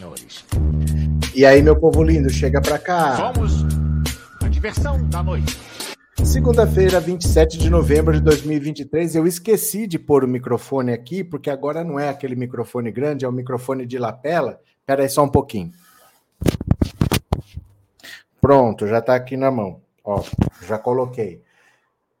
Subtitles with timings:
[0.00, 0.44] e senhores.
[1.34, 3.32] E aí, meu povo lindo, chega pra cá.
[3.32, 3.64] Vamos
[4.42, 5.58] a diversão da noite.
[6.24, 9.14] Segunda-feira, 27 de novembro de 2023.
[9.14, 13.28] Eu esqueci de pôr o microfone aqui, porque agora não é aquele microfone grande, é
[13.28, 14.60] o microfone de lapela.
[14.80, 15.70] Espera aí só um pouquinho.
[18.40, 19.80] Pronto, já está aqui na mão.
[20.04, 20.22] Ó,
[20.66, 21.42] já coloquei.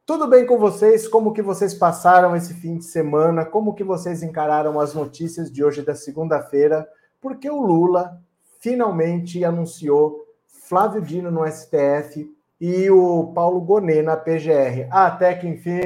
[0.06, 1.06] Tudo bem com vocês?
[1.06, 3.44] Como que vocês passaram esse fim de semana?
[3.44, 6.86] Como que vocês encararam as notícias de hoje da segunda-feira?
[7.20, 8.20] Porque o Lula
[8.60, 12.28] finalmente anunciou Flávio Dino no STF
[12.60, 14.88] e o Paulo Gonet na PGR.
[14.90, 15.80] Até que enfim.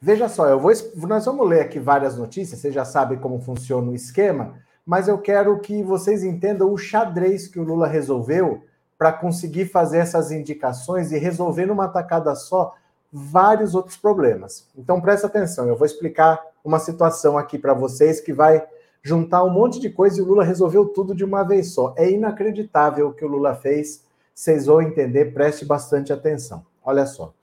[0.00, 0.72] Veja só, eu vou,
[1.06, 5.18] nós vamos ler aqui várias notícias, você já sabe como funciona o esquema mas eu
[5.18, 8.64] quero que vocês entendam o xadrez que o Lula resolveu
[9.02, 12.76] para conseguir fazer essas indicações e resolver numa tacada só
[13.12, 14.68] vários outros problemas.
[14.78, 18.64] Então presta atenção, eu vou explicar uma situação aqui para vocês que vai
[19.02, 21.92] juntar um monte de coisa e o Lula resolveu tudo de uma vez só.
[21.98, 24.04] É inacreditável o que o Lula fez.
[24.32, 26.64] Vocês vão entender, preste bastante atenção.
[26.84, 27.34] Olha só.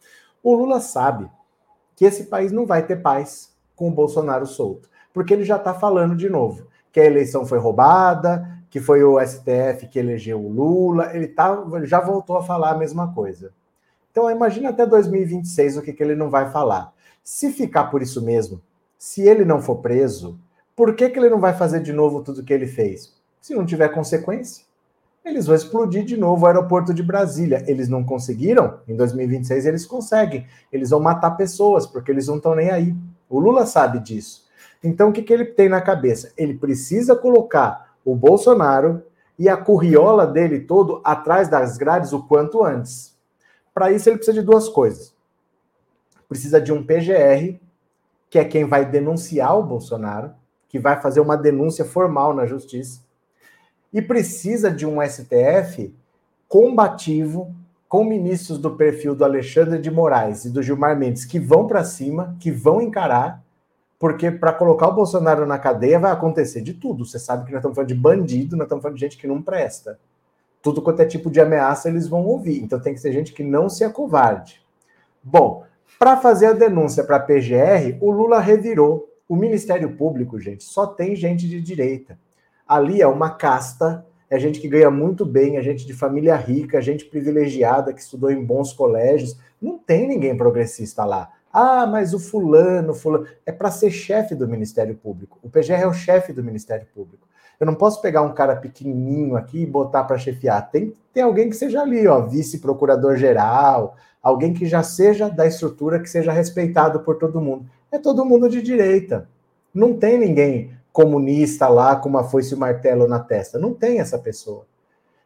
[0.42, 1.30] O Lula sabe
[1.94, 5.74] que esse país não vai ter paz com o Bolsonaro solto, porque ele já está
[5.74, 10.52] falando de novo que a eleição foi roubada, que foi o STF que elegeu o
[10.52, 13.52] Lula, ele, tá, já voltou a falar a mesma coisa.
[14.12, 16.94] Então, imagina até 2026 o que, que ele não vai falar.
[17.24, 18.62] Se ficar por isso mesmo,
[18.98, 20.40] se ele não for preso,
[20.76, 23.14] por que, que ele não vai fazer de novo tudo o que ele fez?
[23.42, 24.66] Se não tiver consequência,
[25.24, 27.64] eles vão explodir de novo o aeroporto de Brasília.
[27.68, 30.48] Eles não conseguiram, em 2026 eles conseguem.
[30.72, 32.96] Eles vão matar pessoas, porque eles não estão nem aí.
[33.30, 34.48] O Lula sabe disso.
[34.84, 36.32] Então, o que, que ele tem na cabeça?
[36.38, 39.04] Ele precisa colocar o Bolsonaro
[39.38, 43.18] e a curriola dele todo atrás das grades o quanto antes.
[43.74, 45.14] Para isso, ele precisa de duas coisas.
[46.28, 47.58] Precisa de um PGR,
[48.30, 50.32] que é quem vai denunciar o Bolsonaro,
[50.68, 53.02] que vai fazer uma denúncia formal na justiça.
[53.92, 55.96] E precisa de um STF
[56.48, 57.56] combativo,
[57.88, 61.84] com ministros do perfil do Alexandre de Moraes e do Gilmar Mendes, que vão para
[61.84, 63.44] cima, que vão encarar
[64.00, 67.06] porque para colocar o Bolsonaro na cadeia vai acontecer de tudo.
[67.06, 69.42] Você sabe que nós estamos falando de bandido, nós estamos falando de gente que não
[69.42, 70.00] presta.
[70.62, 72.64] Tudo quanto é tipo de ameaça eles vão ouvir.
[72.64, 74.62] Então tem que ser gente que não se acovarde.
[75.22, 75.66] Bom,
[76.00, 79.08] para fazer a denúncia para a PGR, o Lula revirou.
[79.28, 82.18] O Ministério Público, gente, só tem gente de direita.
[82.68, 86.78] Ali é uma casta, é gente que ganha muito bem, é gente de família rica,
[86.78, 89.38] é gente privilegiada, que estudou em bons colégios.
[89.62, 91.32] Não tem ninguém progressista lá.
[91.52, 93.26] Ah, mas o fulano, fulano.
[93.46, 95.40] É para ser chefe do Ministério Público.
[95.42, 97.28] O PGR é o chefe do Ministério Público.
[97.60, 100.70] Eu não posso pegar um cara pequenininho aqui e botar para chefiar.
[100.70, 106.00] Tem que ter alguém que seja ali, ó, vice-procurador-geral, alguém que já seja da estrutura,
[106.00, 107.66] que seja respeitado por todo mundo.
[107.92, 109.28] É todo mundo de direita.
[109.74, 113.60] Não tem ninguém comunista lá com uma foice e um martelo na testa.
[113.60, 114.66] Não tem essa pessoa.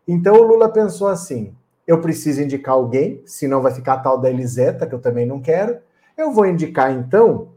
[0.07, 1.53] Então o Lula pensou assim:
[1.85, 5.39] eu preciso indicar alguém, senão vai ficar a tal da Eliseta, que eu também não
[5.39, 5.77] quero
[6.17, 7.49] eu vou indicar, então,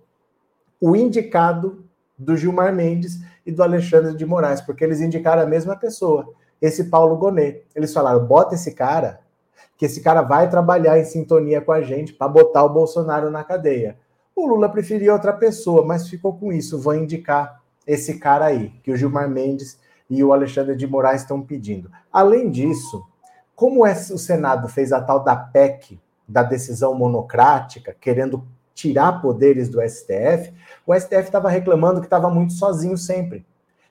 [0.80, 1.84] o indicado
[2.18, 6.84] do Gilmar Mendes e do Alexandre de Moraes, porque eles indicaram a mesma pessoa, esse
[6.84, 7.64] Paulo Gonet.
[7.74, 9.20] Eles falaram: bota esse cara,
[9.76, 13.44] que esse cara vai trabalhar em sintonia com a gente para botar o Bolsonaro na
[13.44, 13.98] cadeia.
[14.34, 16.78] O Lula preferia outra pessoa, mas ficou com isso.
[16.78, 19.78] Vou indicar esse cara aí, que o Gilmar Mendes
[20.10, 21.90] e o Alexandre de Moraes estão pedindo.
[22.12, 23.02] Além disso,
[23.54, 28.44] como o Senado fez a tal da PEC, da decisão monocrática, querendo
[28.74, 30.52] tirar poderes do STF,
[30.86, 33.44] o STF estava reclamando que estava muito sozinho sempre.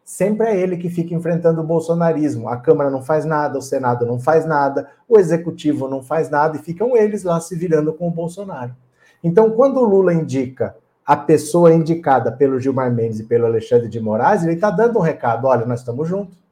[0.03, 2.47] Sempre é ele que fica enfrentando o bolsonarismo.
[2.47, 6.57] A Câmara não faz nada, o Senado não faz nada, o Executivo não faz nada
[6.57, 8.75] e ficam eles lá se virando com o Bolsonaro.
[9.23, 13.99] Então, quando o Lula indica a pessoa indicada pelo Gilmar Mendes e pelo Alexandre de
[13.99, 16.44] Moraes, ele está dando um recado: olha, nós estamos juntos.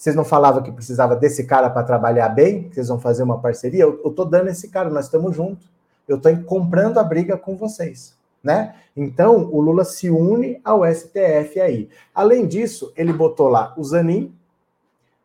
[0.00, 2.70] Vocês não falavam que precisava desse cara para trabalhar bem?
[2.72, 3.82] Vocês vão fazer uma parceria?
[3.82, 5.70] Eu estou dando esse cara, nós estamos juntos.
[6.08, 8.16] Eu estou comprando a briga com vocês.
[8.42, 8.74] Né?
[8.96, 11.90] Então, o Lula se une ao STF aí.
[12.14, 14.34] Além disso, ele botou lá o Zanin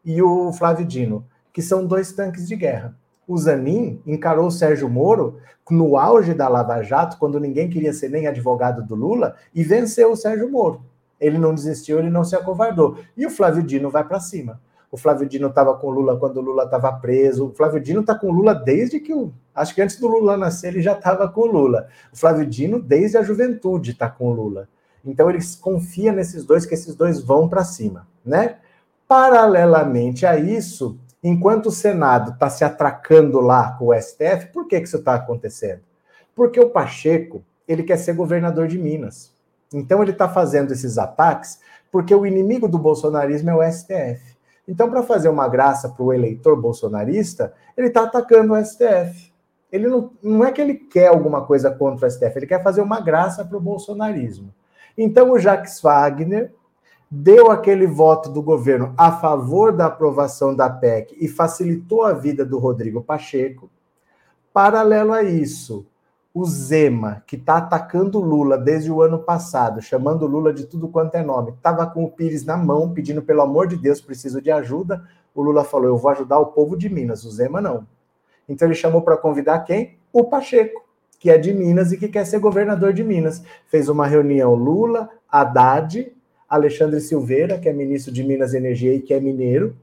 [0.03, 2.93] e o Flávio Dino, que são dois tanques de guerra.
[3.25, 5.39] O Zanin encarou o Sérgio Moro
[5.71, 10.11] no auge da Lava Jato, quando ninguém queria ser nem advogado do Lula, e venceu
[10.11, 10.81] o Sérgio Moro.
[11.17, 12.97] Ele não desistiu, ele não se acovardou.
[13.15, 14.59] E o Flávio Dino vai para cima.
[14.95, 17.47] O Flávio Dino estava com o Lula quando o Lula estava preso.
[17.47, 19.29] O Flávio Dino está com o Lula desde que o.
[19.53, 21.89] Acho que antes do Lula nascer ele já estava com o Lula.
[22.13, 24.69] O Flávio Dino, desde a juventude, está com o Lula.
[25.03, 28.55] Então ele confia nesses dois, que esses dois vão para cima, né?
[29.05, 30.97] Paralelamente a isso,
[31.27, 35.15] Enquanto o Senado está se atracando lá com o STF, por que, que isso está
[35.15, 35.81] acontecendo?
[36.35, 39.33] Porque o Pacheco ele quer ser governador de Minas.
[39.73, 41.59] Então ele está fazendo esses ataques
[41.91, 44.34] porque o inimigo do bolsonarismo é o STF.
[44.67, 49.33] Então, para fazer uma graça para o eleitor bolsonarista, ele está atacando o STF.
[49.71, 52.81] Ele não, não é que ele quer alguma coisa contra o STF, ele quer fazer
[52.81, 54.53] uma graça para o bolsonarismo.
[54.97, 56.53] Então, o Jacques Wagner
[57.09, 62.45] deu aquele voto do governo a favor da aprovação da PEC e facilitou a vida
[62.45, 63.69] do Rodrigo Pacheco.
[64.51, 65.85] Paralelo a isso,
[66.35, 71.15] o Zema, que está atacando Lula desde o ano passado, chamando Lula de tudo quanto
[71.15, 74.51] é nome, estava com o Pires na mão, pedindo pelo amor de Deus, preciso de
[74.51, 75.01] ajuda.
[75.33, 77.87] O Lula falou: Eu vou ajudar o povo de Minas, o Zema não.
[78.49, 79.95] Então ele chamou para convidar quem?
[80.11, 80.83] O Pacheco,
[81.17, 83.41] que é de Minas e que quer ser governador de Minas.
[83.67, 86.11] Fez uma reunião Lula, Haddad,
[86.49, 89.73] Alexandre Silveira, que é ministro de Minas e Energia e que é mineiro,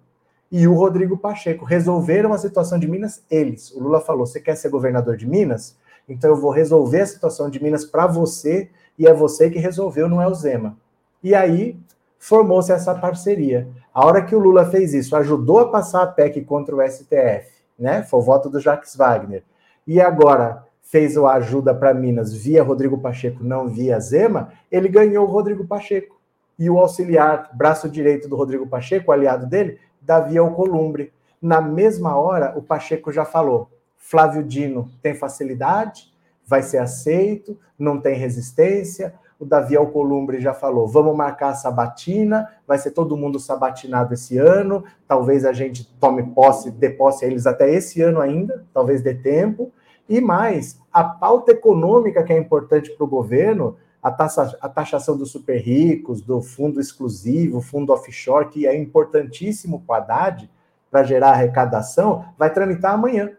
[0.50, 1.64] e o Rodrigo Pacheco.
[1.64, 3.72] Resolveram a situação de Minas eles.
[3.72, 5.80] O Lula falou: Você quer ser governador de Minas?
[6.08, 10.08] Então eu vou resolver a situação de Minas para você e é você que resolveu,
[10.08, 10.76] não é o Zema.
[11.22, 11.78] E aí
[12.18, 13.68] formou-se essa parceria.
[13.92, 17.50] A hora que o Lula fez isso, ajudou a passar a PEC contra o STF,
[17.78, 18.02] né?
[18.02, 19.42] Foi o voto do Jacques Wagner.
[19.86, 25.26] E agora fez a ajuda para Minas via Rodrigo Pacheco, não via Zema, ele ganhou
[25.26, 26.20] o Rodrigo Pacheco.
[26.58, 31.12] E o auxiliar, braço direito do Rodrigo Pacheco, aliado dele, Davi Alcolumbre.
[31.40, 33.70] Na mesma hora, o Pacheco já falou:
[34.04, 36.12] Flávio Dino tem facilidade,
[36.44, 39.14] vai ser aceito, não tem resistência.
[39.38, 44.36] O Davi Alcolumbre já falou: vamos marcar a sabatina, vai ser todo mundo sabatinado esse
[44.36, 44.84] ano.
[45.06, 49.14] Talvez a gente tome posse, dê posse a eles até esse ano ainda, talvez dê
[49.14, 49.72] tempo.
[50.08, 55.16] E mais, a pauta econômica que é importante para o governo, a, taxa, a taxação
[55.16, 60.50] dos super ricos, do fundo exclusivo, fundo offshore, que é importantíssimo para o Haddad,
[60.90, 63.30] para gerar arrecadação, vai tramitar amanhã.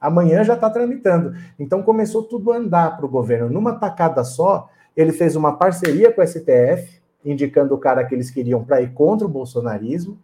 [0.00, 1.34] Amanhã já está tramitando.
[1.58, 3.50] Então começou tudo a andar para o governo.
[3.50, 8.30] Numa tacada só, ele fez uma parceria com o STF, indicando o cara que eles
[8.30, 10.18] queriam para ir contra o bolsonarismo,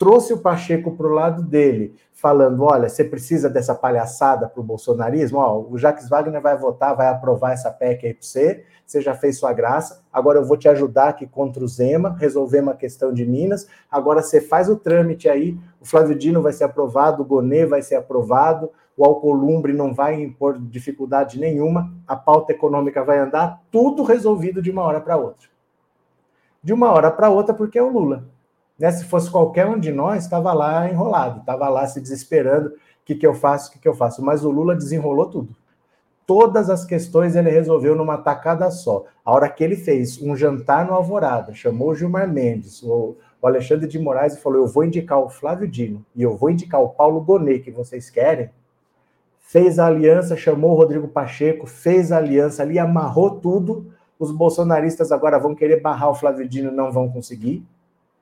[0.00, 4.64] trouxe o Pacheco para o lado dele, falando: olha, você precisa dessa palhaçada para o
[4.64, 5.38] bolsonarismo?
[5.38, 9.14] Ó, o Jacques Wagner vai votar, vai aprovar essa PEC aí para você, você já
[9.14, 13.12] fez sua graça, agora eu vou te ajudar aqui contra o Zema, resolver uma questão
[13.12, 17.26] de Minas, agora você faz o trâmite aí, o Flávio Dino vai ser aprovado, o
[17.26, 18.70] Gonê vai ser aprovado,
[19.00, 24.70] o Alcolumbre não vai impor dificuldade nenhuma, a pauta econômica vai andar, tudo resolvido de
[24.70, 25.48] uma hora para outra.
[26.62, 28.28] De uma hora para outra, porque é o Lula.
[28.78, 28.92] Né?
[28.92, 33.14] Se fosse qualquer um de nós, estava lá enrolado, estava lá se desesperando, o que,
[33.14, 34.22] que eu faço, o que, que eu faço.
[34.22, 35.56] Mas o Lula desenrolou tudo.
[36.26, 39.06] Todas as questões ele resolveu numa tacada só.
[39.24, 43.46] A hora que ele fez um jantar no Alvorada, chamou o Gilmar Mendes, o, o
[43.46, 46.82] Alexandre de Moraes e falou: Eu vou indicar o Flávio Dino e eu vou indicar
[46.82, 48.50] o Paulo Gonet, que vocês querem.
[49.50, 53.92] Fez a aliança, chamou o Rodrigo Pacheco, fez a aliança ali, amarrou tudo.
[54.18, 57.66] Os bolsonaristas agora vão querer barrar o Flávio Dino, não vão conseguir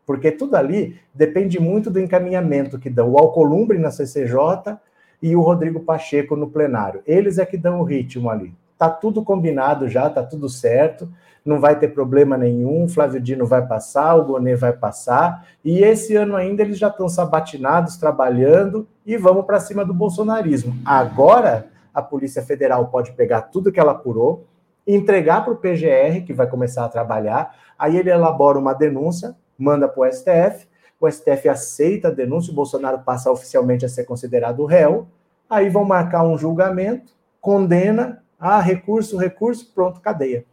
[0.08, 4.78] porque tudo ali depende muito do encaminhamento que dão o Alcolumbre na CCJ
[5.20, 7.02] e o Rodrigo Pacheco no plenário.
[7.06, 8.54] Eles é que dão o ritmo ali.
[8.78, 11.10] Tá tudo combinado já, tá tudo certo,
[11.44, 12.88] não vai ter problema nenhum.
[12.88, 17.08] Flávio Dino vai passar, o Gonê vai passar, e esse ano ainda eles já estão
[17.08, 20.76] sabatinados, trabalhando e vamos para cima do bolsonarismo.
[20.84, 24.46] Agora a Polícia Federal pode pegar tudo que ela apurou,
[24.86, 29.88] entregar para o PGR, que vai começar a trabalhar, aí ele elabora uma denúncia, manda
[29.88, 30.68] para o STF,
[31.00, 35.08] o STF aceita a denúncia, o Bolsonaro passa oficialmente a ser considerado réu,
[35.48, 40.44] aí vão marcar um julgamento, condena, ah, recurso, recurso, pronto, cadeia.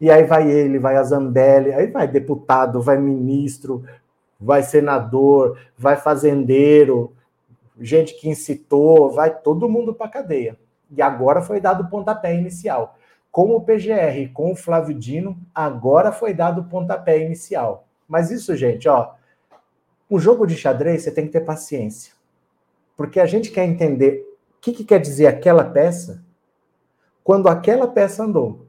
[0.00, 3.84] E aí vai ele, vai a Zambelli, aí vai deputado, vai ministro,
[4.40, 7.12] vai senador, vai fazendeiro,
[7.80, 10.58] gente que incitou, vai todo mundo para cadeia.
[10.90, 12.96] E agora foi dado o pontapé inicial.
[13.30, 17.86] Com o PGR, com o Flávio Dino, agora foi dado o pontapé inicial.
[18.08, 19.12] Mas isso, gente, ó,
[20.10, 22.14] um jogo de xadrez você tem que ter paciência.
[22.96, 24.26] Porque a gente quer entender
[24.56, 26.24] o que, que quer dizer aquela peça
[27.28, 28.68] quando aquela peça andou.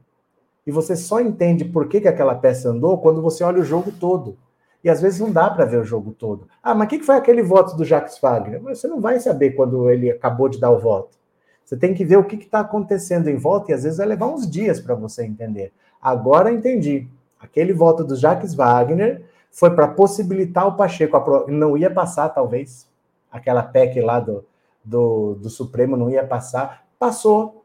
[0.66, 3.90] E você só entende por que, que aquela peça andou quando você olha o jogo
[3.90, 4.36] todo.
[4.84, 6.46] E às vezes não dá para ver o jogo todo.
[6.62, 8.60] Ah, mas o que, que foi aquele voto do Jacques Wagner?
[8.62, 11.16] Mas você não vai saber quando ele acabou de dar o voto.
[11.64, 14.26] Você tem que ver o que está acontecendo em volta e às vezes vai levar
[14.26, 15.72] uns dias para você entender.
[15.98, 17.08] Agora entendi.
[17.40, 22.86] Aquele voto do Jacques Wagner foi para possibilitar o Pacheco, não ia passar, talvez,
[23.32, 24.44] aquela PEC lá do,
[24.84, 27.59] do, do Supremo não ia passar, passou.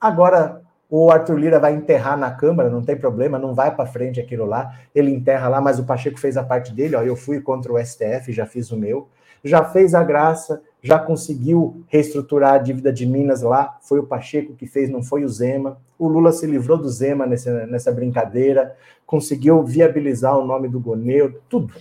[0.00, 4.18] Agora o Arthur Lira vai enterrar na Câmara, não tem problema, não vai para frente
[4.18, 7.40] aquilo lá, ele enterra lá, mas o Pacheco fez a parte dele, ó, eu fui
[7.40, 9.08] contra o STF, já fiz o meu.
[9.44, 14.54] já fez a graça, já conseguiu reestruturar a dívida de Minas lá, foi o Pacheco
[14.54, 15.78] que fez, não foi o Zema.
[15.98, 18.74] O Lula se livrou do Zema nessa, nessa brincadeira,
[19.06, 21.72] conseguiu viabilizar o nome do Goneu, tudo,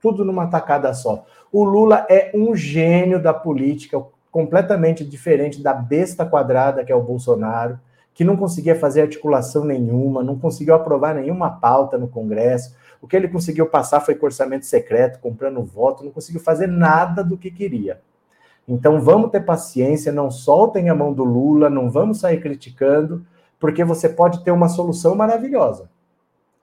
[0.00, 1.26] tudo numa tacada só.
[1.52, 4.02] O Lula é um gênio da política,
[4.34, 7.78] completamente diferente da besta quadrada que é o Bolsonaro,
[8.12, 12.74] que não conseguia fazer articulação nenhuma, não conseguiu aprovar nenhuma pauta no Congresso.
[13.00, 17.38] O que ele conseguiu passar foi orçamento secreto, comprando voto, não conseguiu fazer nada do
[17.38, 18.00] que queria.
[18.66, 23.24] Então vamos ter paciência, não soltem a mão do Lula, não vamos sair criticando,
[23.60, 25.88] porque você pode ter uma solução maravilhosa,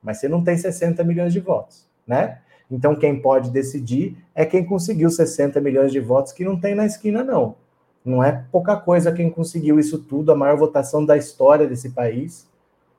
[0.04, 2.40] mas você não tem 60 milhões de votos, né?
[2.70, 6.86] Então, quem pode decidir é quem conseguiu 60 milhões de votos, que não tem na
[6.86, 7.61] esquina, não.
[8.04, 12.48] Não é pouca coisa quem conseguiu isso tudo, a maior votação da história desse país.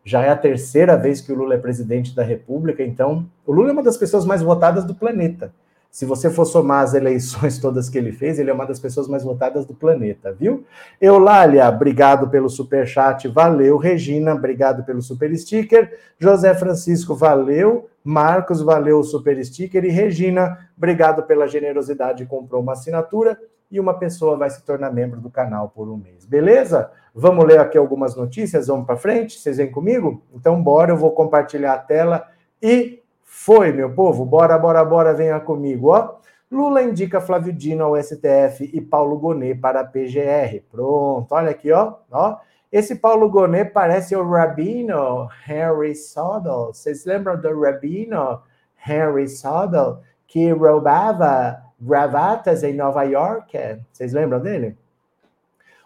[0.05, 3.71] Já é a terceira vez que o Lula é presidente da República, então, o Lula
[3.71, 5.53] é uma das pessoas mais votadas do planeta.
[5.93, 9.07] Se você for somar as eleições todas que ele fez, ele é uma das pessoas
[9.07, 10.65] mais votadas do planeta, viu?
[10.99, 13.77] Eulália, obrigado pelo super chat, valeu.
[13.77, 15.99] Regina, obrigado pelo super sticker.
[16.19, 17.91] José Francisco, valeu.
[18.03, 19.85] Marcos, valeu o super sticker.
[19.85, 23.39] E Regina, obrigado pela generosidade, comprou uma assinatura
[23.73, 26.27] e uma pessoa vai se tornar membro do canal por um mês.
[26.27, 26.93] Beleza?
[27.15, 29.39] Vamos ler aqui algumas notícias, vamos para frente?
[29.39, 30.23] Vocês vêm comigo?
[30.35, 32.29] Então, bora, eu vou compartilhar a tela
[32.61, 36.17] e foi, meu povo, bora, bora, bora, venha comigo, ó.
[36.51, 40.63] Lula indica Flávio Dino ao STF e Paulo Gonet para a PGR.
[40.71, 42.37] Pronto, olha aqui, ó, ó.
[42.71, 46.75] Esse Paulo Gonet parece o Rabino Harry Sodal.
[46.75, 48.43] Vocês lembram do Rabino
[48.77, 53.59] Harry Sodal que roubava gravatas em Nova York?
[53.93, 54.77] Vocês lembram dele?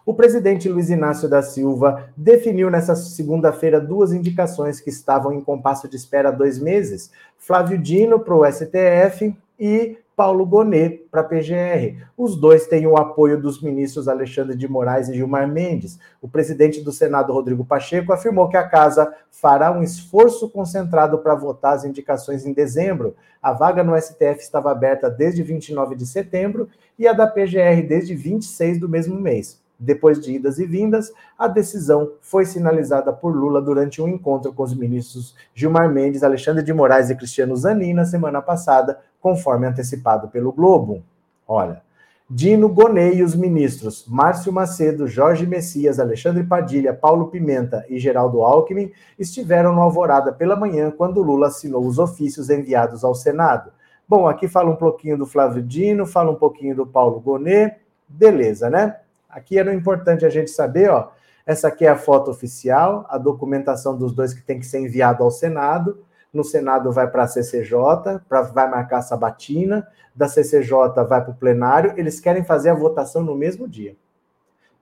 [0.05, 5.89] O presidente Luiz Inácio da Silva definiu nessa segunda-feira duas indicações que estavam em compasso
[5.89, 11.23] de espera há dois meses: Flávio Dino para o STF e Paulo Gonet para a
[11.23, 12.03] PGR.
[12.17, 15.99] Os dois têm o apoio dos ministros Alexandre de Moraes e Gilmar Mendes.
[16.19, 21.35] O presidente do Senado, Rodrigo Pacheco, afirmou que a casa fará um esforço concentrado para
[21.35, 23.15] votar as indicações em dezembro.
[23.39, 28.15] A vaga no STF estava aberta desde 29 de setembro e a da PGR desde
[28.15, 29.61] 26 do mesmo mês.
[29.79, 34.63] Depois de idas e vindas, a decisão foi sinalizada por Lula durante um encontro com
[34.63, 40.27] os ministros Gilmar Mendes, Alexandre de Moraes e Cristiano Zanin na semana passada, conforme antecipado
[40.27, 41.03] pelo Globo.
[41.47, 41.81] Olha,
[42.29, 48.41] Dino Gonei e os ministros Márcio Macedo, Jorge Messias, Alexandre Padilha, Paulo Pimenta e Geraldo
[48.41, 53.71] Alckmin estiveram no Alvorada pela manhã quando Lula assinou os ofícios enviados ao Senado.
[54.05, 58.69] Bom, aqui fala um pouquinho do Flávio Dino, fala um pouquinho do Paulo Gonet, beleza,
[58.69, 58.97] né?
[59.29, 61.09] Aqui era importante a gente saber, ó,
[61.45, 65.23] essa aqui é a foto oficial, a documentação dos dois que tem que ser enviado
[65.23, 65.99] ao Senado.
[66.37, 71.31] No Senado vai para a CCJ, pra, vai marcar a sabatina, da CCJ vai para
[71.31, 71.95] o plenário.
[71.97, 73.95] Eles querem fazer a votação no mesmo dia.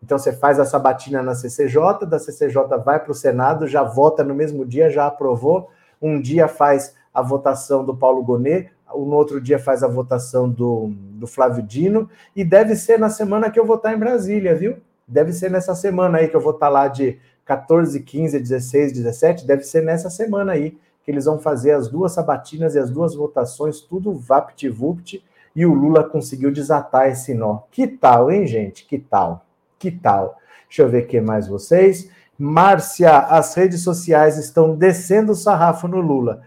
[0.03, 4.21] Então você faz a sabatina na CCJ, da CCJ vai para o Senado, já vota
[4.21, 5.69] no mesmo dia, já aprovou.
[6.01, 10.91] Um dia faz a votação do Paulo Gonet, no outro dia faz a votação do,
[10.93, 14.75] do Flávio Dino, e deve ser na semana que eu vou estar em Brasília, viu?
[15.07, 19.47] Deve ser nessa semana aí que eu vou estar lá de 14, 15, 16, 17,
[19.47, 23.13] deve ser nessa semana aí que eles vão fazer as duas sabatinas e as duas
[23.13, 25.23] votações, tudo vapt-vupt,
[25.55, 27.59] e o Lula conseguiu desatar esse nó.
[27.71, 28.85] Que tal, hein, gente?
[28.85, 29.45] Que tal?
[29.77, 30.37] Que tal?
[30.67, 32.09] Deixa eu ver aqui mais vocês.
[32.37, 36.41] Márcia, as redes sociais estão descendo o sarrafo no Lula.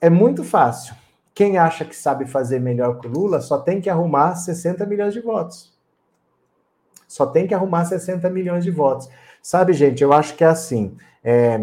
[0.00, 0.94] É muito fácil.
[1.34, 5.14] Quem acha que sabe fazer melhor que o Lula só tem que arrumar 60 milhões
[5.14, 5.72] de votos.
[7.08, 9.08] Só tem que arrumar 60 milhões de votos.
[9.42, 10.96] Sabe, gente, eu acho que é assim.
[11.24, 11.58] É,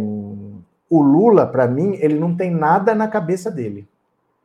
[0.90, 3.88] o Lula, para mim, ele não tem nada na cabeça dele.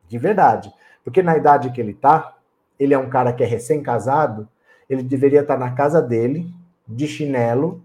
[0.08, 0.72] De verdade.
[1.04, 2.36] Porque na idade que ele tá,
[2.78, 4.48] ele é um cara que é recém-casado,
[4.88, 6.52] ele deveria estar tá na casa dele,
[6.86, 7.82] de chinelo,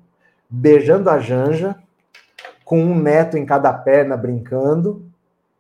[0.50, 1.76] beijando a Janja,
[2.66, 5.06] com um neto em cada perna brincando,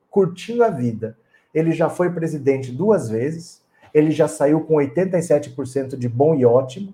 [0.09, 1.17] curtindo a vida.
[1.53, 3.61] Ele já foi presidente duas vezes,
[3.93, 6.93] ele já saiu com 87% de bom e ótimo,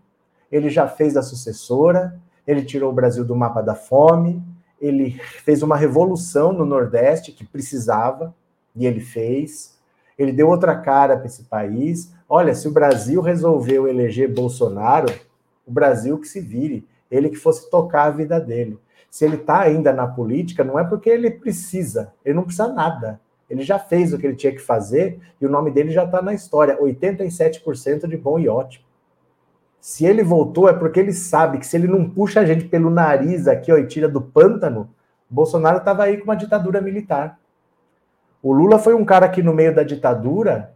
[0.51, 4.43] ele já fez a sucessora, ele tirou o Brasil do mapa da fome,
[4.83, 5.11] ele
[5.43, 8.35] fez uma revolução no Nordeste que precisava,
[8.75, 9.79] e ele fez.
[10.17, 12.13] Ele deu outra cara para esse país.
[12.27, 15.07] Olha, se o Brasil resolveu eleger Bolsonaro,
[15.65, 18.77] o Brasil que se vire, ele que fosse tocar a vida dele.
[19.09, 23.21] Se ele está ainda na política, não é porque ele precisa, ele não precisa nada.
[23.49, 26.21] Ele já fez o que ele tinha que fazer e o nome dele já está
[26.21, 26.77] na história.
[26.77, 28.82] 87% de bom e ótimo.
[29.83, 32.89] Se ele voltou é porque ele sabe que se ele não puxa a gente pelo
[32.89, 34.89] nariz aqui ó, e tira do pântano,
[35.29, 37.37] Bolsonaro estava aí com uma ditadura militar.
[38.41, 40.73] O Lula foi um cara que, no meio da ditadura,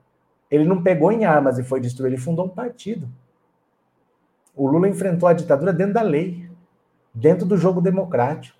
[0.51, 3.07] Ele não pegou em armas e foi destruir, ele fundou um partido.
[4.53, 6.45] O Lula enfrentou a ditadura dentro da lei,
[7.13, 8.59] dentro do jogo democrático.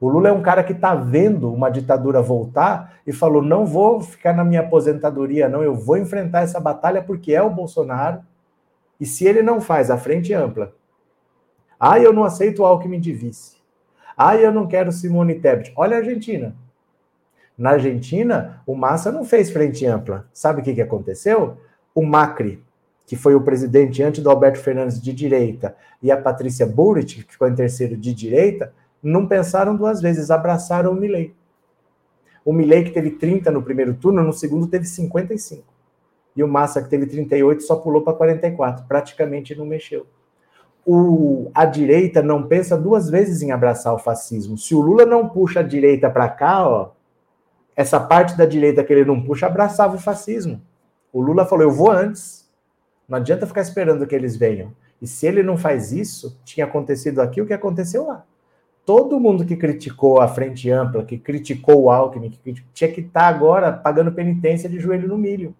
[0.00, 4.00] O Lula é um cara que está vendo uma ditadura voltar e falou: não vou
[4.00, 8.28] ficar na minha aposentadoria, não, eu vou enfrentar essa batalha porque é o Bolsonaro.
[9.00, 10.74] E se ele não faz a frente ampla,
[11.78, 13.56] ah, eu não aceito o Alckmin de vice.
[14.16, 15.72] Ah, eu não quero Simone Tebet.
[15.74, 16.54] Olha a Argentina.
[17.56, 20.28] Na Argentina, o Massa não fez frente ampla.
[20.32, 21.56] Sabe o que, que aconteceu?
[21.94, 22.62] O Macri,
[23.06, 27.32] que foi o presidente antes do Alberto Fernandes de direita, e a Patrícia Bullrich, que
[27.32, 31.34] ficou em terceiro de direita, não pensaram duas vezes, abraçaram o Milley.
[32.44, 35.64] O Milley que teve 30 no primeiro turno, no segundo teve 55.
[36.40, 40.06] E o Massa que teve 38 só pulou para 44, praticamente não mexeu.
[40.86, 44.56] O, a direita não pensa duas vezes em abraçar o fascismo.
[44.56, 46.92] Se o Lula não puxa a direita para cá, ó,
[47.76, 50.62] essa parte da direita que ele não puxa abraçava o fascismo.
[51.12, 52.48] O Lula falou: eu vou antes.
[53.06, 54.72] Não adianta ficar esperando que eles venham.
[55.02, 58.24] E se ele não faz isso, tinha acontecido aqui o que aconteceu lá
[58.90, 63.20] todo mundo que criticou a frente ampla, que criticou o Alckmin, que tinha que estar
[63.20, 65.54] tá agora pagando penitência de joelho no milho.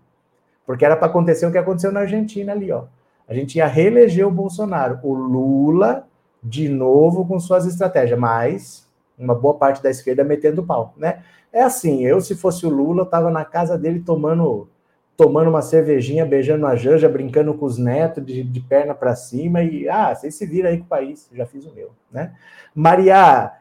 [0.70, 2.84] Porque era para acontecer o que aconteceu na Argentina ali, ó.
[3.26, 6.06] A gente ia reeleger o Bolsonaro, o Lula
[6.40, 11.24] de novo com suas estratégias, mas uma boa parte da esquerda metendo pau, né?
[11.52, 14.68] É assim, eu se fosse o Lula, eu tava na casa dele tomando
[15.16, 19.64] tomando uma cervejinha, beijando a Janja, brincando com os netos de, de perna para cima
[19.64, 22.32] e, ah, vocês se viram aí com o país, já fiz o meu, né?
[22.72, 23.52] Maria,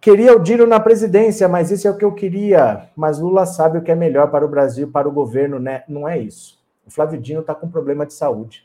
[0.00, 3.78] queria o Dino na presidência, mas isso é o que eu queria, mas Lula sabe
[3.78, 5.84] o que é melhor para o Brasil, para o governo, né?
[5.86, 6.58] Não é isso.
[6.86, 8.64] O Flávio Dino está com problema de saúde.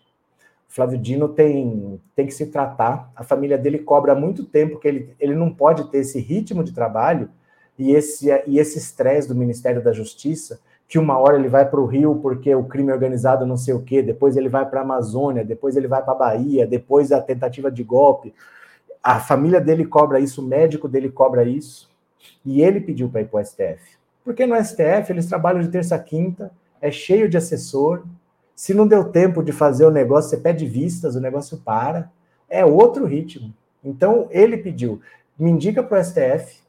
[0.69, 4.87] O Flávio Dino tem, tem que se tratar, a família dele cobra muito tempo que
[4.87, 7.29] ele, ele não pode ter esse ritmo de trabalho
[7.77, 11.79] e esse e esse estresse do Ministério da Justiça, que uma hora ele vai para
[11.79, 14.83] o Rio porque o crime organizado não sei o quê, depois ele vai para a
[14.83, 18.33] Amazônia, depois ele vai para a Bahia, depois a tentativa de golpe.
[19.07, 21.87] A família dele cobra isso, o médico dele cobra isso,
[22.43, 23.99] e ele pediu para ir para o STF.
[24.23, 28.03] Porque no STF eles trabalham de terça a quinta, é cheio de assessor.
[28.55, 32.11] Se não deu tempo de fazer o negócio, você pede vistas, o negócio para.
[32.49, 33.53] É outro ritmo.
[33.83, 34.99] Então ele pediu,
[35.37, 36.63] me indica para o STF,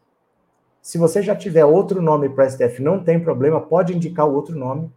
[0.82, 4.34] se você já tiver outro nome para o STF, não tem problema, pode indicar o
[4.34, 4.92] outro nome,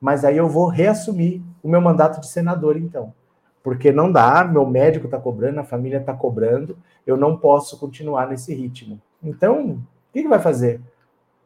[0.00, 3.14] mas aí eu vou reassumir o meu mandato de senador, então.
[3.62, 8.28] Porque não dá, meu médico está cobrando, a família está cobrando, eu não posso continuar
[8.28, 9.00] nesse ritmo.
[9.22, 9.78] Então, o
[10.12, 10.80] que, que vai fazer?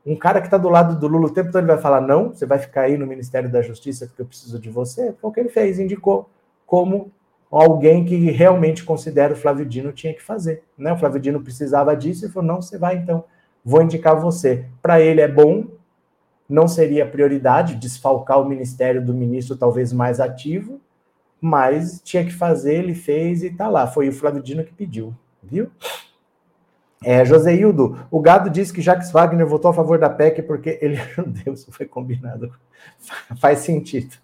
[0.07, 2.29] Um cara que está do lado do Lula o tempo todo ele vai falar: não,
[2.29, 5.15] você vai ficar aí no Ministério da Justiça porque eu preciso de você.
[5.21, 6.29] Foi o que ele fez, indicou
[6.67, 7.11] como
[7.51, 10.63] alguém que realmente considera o Flávio Dino tinha que fazer.
[10.77, 10.93] Né?
[10.93, 13.25] O Flávio Dino precisava disso e falou: não, você vai então
[13.65, 14.67] vou indicar você.
[14.83, 15.65] Para ele é bom,
[16.49, 20.81] não seria prioridade desfalcar o ministério do ministro talvez mais ativo,
[21.45, 23.87] mas tinha que fazer, ele fez e tá lá.
[23.87, 25.71] Foi o Flávio Dino que pediu, viu?
[27.05, 30.99] É, Joseildo, o Gado disse que Jacques Wagner votou a favor da PEC porque ele
[31.15, 32.51] meu Deus, foi combinado.
[33.39, 34.17] Faz sentido.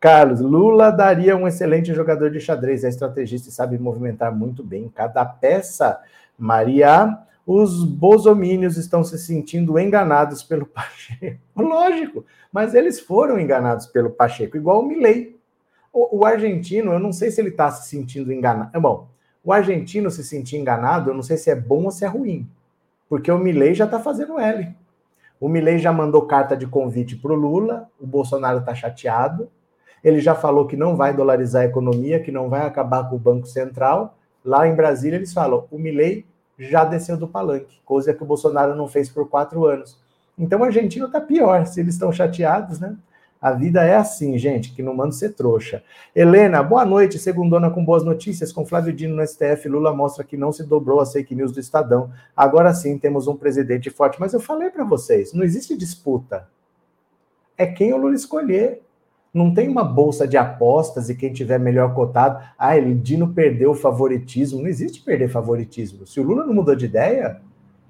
[0.00, 4.90] Carlos, Lula daria um excelente jogador de xadrez, é estrategista e sabe movimentar muito bem
[4.92, 6.00] cada peça.
[6.36, 11.38] Maria, os bosomínios estão se sentindo enganados pelo Pacheco.
[11.54, 15.38] Lógico, mas eles foram enganados pelo Pacheco, igual o Milley.
[15.92, 18.80] O, o argentino, eu não sei se ele está se sentindo enganado.
[18.80, 19.08] Bom,
[19.44, 22.48] o argentino se sentir enganado, eu não sei se é bom ou se é ruim,
[23.08, 24.74] porque o Milley já está fazendo L.
[25.40, 29.48] O Milley já mandou carta de convite para o Lula, o Bolsonaro está chateado,
[30.02, 33.18] ele já falou que não vai dolarizar a economia, que não vai acabar com o
[33.18, 34.16] Banco Central.
[34.44, 36.24] Lá em Brasília, eles falam: o Milley
[36.58, 39.98] já desceu do palanque, coisa que o Bolsonaro não fez por quatro anos.
[40.38, 42.96] Então o argentino está pior, se eles estão chateados, né?
[43.40, 45.82] A vida é assim, gente, que não manda ser trouxa.
[46.14, 48.52] Helena, boa noite, segundona com boas notícias.
[48.52, 51.58] Com Flávio Dino no STF, Lula mostra que não se dobrou a fake news do
[51.58, 52.10] Estadão.
[52.36, 54.20] Agora sim temos um presidente forte.
[54.20, 56.48] Mas eu falei para vocês, não existe disputa.
[57.56, 58.82] É quem o Lula escolher.
[59.32, 62.44] Não tem uma bolsa de apostas e quem tiver melhor cotado.
[62.58, 64.60] Ah, ele Dino perdeu o favoritismo.
[64.60, 66.06] Não existe perder favoritismo.
[66.06, 67.40] Se o Lula não mudou de ideia,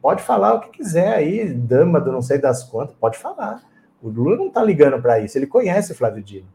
[0.01, 3.69] pode falar o que quiser aí, dama do não sei das quantas, pode falar.
[4.03, 6.49] O Lula não está ligando para isso, ele conhece Flávio Dino.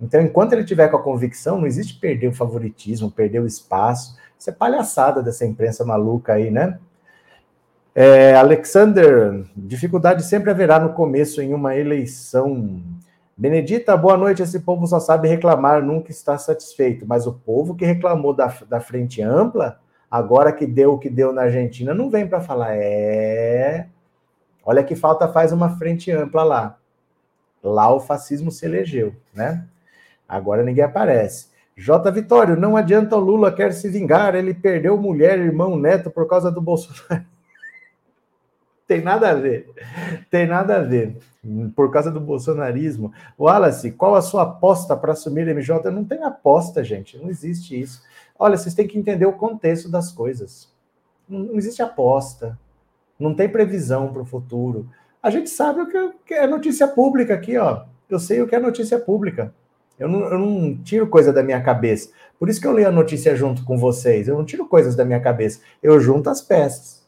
[0.00, 4.16] Então, enquanto ele tiver com a convicção, não existe perder o favoritismo, perder o espaço.
[4.38, 6.78] Isso é palhaçada dessa imprensa maluca aí, né?
[7.94, 12.82] É, Alexander, dificuldade sempre haverá no começo em uma eleição.
[13.36, 14.42] Benedita, boa noite.
[14.42, 17.06] Esse povo só sabe reclamar, nunca está satisfeito.
[17.06, 21.32] Mas o povo que reclamou da, da frente ampla, agora que deu o que deu
[21.32, 22.74] na Argentina, não vem para falar.
[22.74, 23.86] É.
[24.64, 26.78] Olha que falta faz uma frente ampla lá.
[27.62, 29.66] Lá o fascismo se elegeu, né?
[30.28, 31.48] Agora ninguém aparece.
[31.76, 32.10] J.
[32.10, 36.50] Vitório, não adianta o Lula quer se vingar, ele perdeu mulher, irmão, neto por causa
[36.50, 37.24] do Bolsonaro.
[38.86, 39.70] Tem nada a ver.
[40.30, 41.16] Tem nada a ver.
[41.74, 43.12] Por causa do bolsonarismo.
[43.38, 45.90] Wallace, qual a sua aposta para assumir MJ?
[45.90, 47.16] Não tem aposta, gente.
[47.16, 48.02] Não existe isso.
[48.38, 50.70] Olha, vocês têm que entender o contexto das coisas.
[51.26, 52.58] Não existe aposta.
[53.18, 54.88] Não tem previsão para o futuro.
[55.22, 57.84] A gente sabe o que é notícia pública aqui, ó.
[58.08, 59.54] Eu sei o que é notícia pública.
[59.98, 62.10] Eu não, eu não, tiro coisa da minha cabeça.
[62.38, 64.28] Por isso que eu leio a notícia junto com vocês.
[64.28, 65.60] Eu não tiro coisas da minha cabeça.
[65.82, 67.04] Eu junto as peças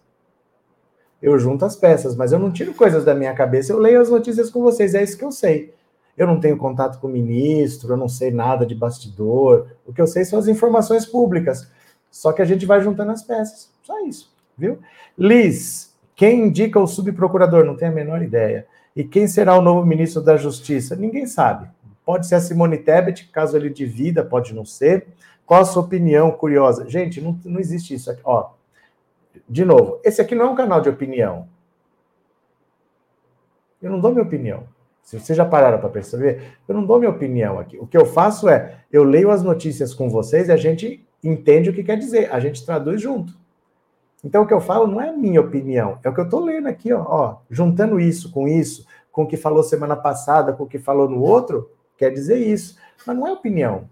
[1.21, 4.11] eu junto as peças, mas eu não tiro coisas da minha cabeça, eu leio as
[4.11, 5.75] notícias com vocês, é isso que eu sei.
[6.17, 10.01] Eu não tenho contato com o ministro, eu não sei nada de bastidor, o que
[10.01, 11.69] eu sei são as informações públicas.
[12.11, 14.79] Só que a gente vai juntando as peças, só isso, viu?
[15.19, 17.65] Liz, quem indica o subprocurador?
[17.65, 18.67] Não tenho a menor ideia.
[18.97, 20.97] E quem será o novo ministro da Justiça?
[20.97, 21.69] Ninguém sabe.
[22.07, 25.07] Pode ser a Simone Tebet, caso ele divida, pode não ser.
[25.45, 26.89] Qual a sua opinião curiosa?
[26.89, 28.23] Gente, não, não existe isso aqui.
[28.25, 28.51] Ó,
[29.47, 31.47] de novo, esse aqui não é um canal de opinião.
[33.83, 34.65] Eu não dou minha opinião.
[35.03, 37.77] Se vocês já pararam para perceber, eu não dou minha opinião aqui.
[37.79, 41.69] O que eu faço é, eu leio as notícias com vocês e a gente entende
[41.69, 43.33] o que quer dizer, a gente traduz junto.
[44.25, 46.45] Então o que eu falo não é a minha opinião, é o que eu estou
[46.45, 50.65] lendo aqui, ó, ó, juntando isso com isso, com o que falou semana passada, com
[50.65, 52.77] o que falou no outro, quer dizer isso.
[53.07, 53.89] Mas não é opinião.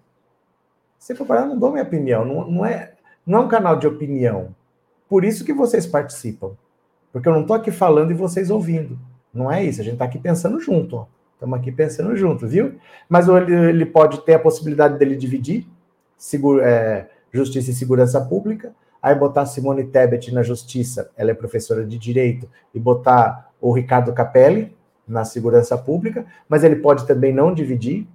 [0.98, 2.24] Se for parar, eu não dou minha opinião.
[2.24, 2.94] Não, não, é,
[3.26, 4.54] não é um canal de opinião.
[5.08, 6.52] Por isso que vocês participam.
[7.12, 8.98] Porque eu não estou aqui falando e vocês ouvindo.
[9.32, 11.06] Não é isso, a gente está aqui pensando junto.
[11.34, 12.76] Estamos aqui pensando junto, viu?
[13.08, 15.66] Mas ele, ele pode ter a possibilidade dele dividir
[16.62, 18.74] é, Justiça e Segurança Pública,
[19.04, 24.14] aí botar Simone Tebet na Justiça, ela é professora de Direito, e botar o Ricardo
[24.14, 24.74] Capelli
[25.06, 28.08] na Segurança Pública, mas ele pode também não dividir,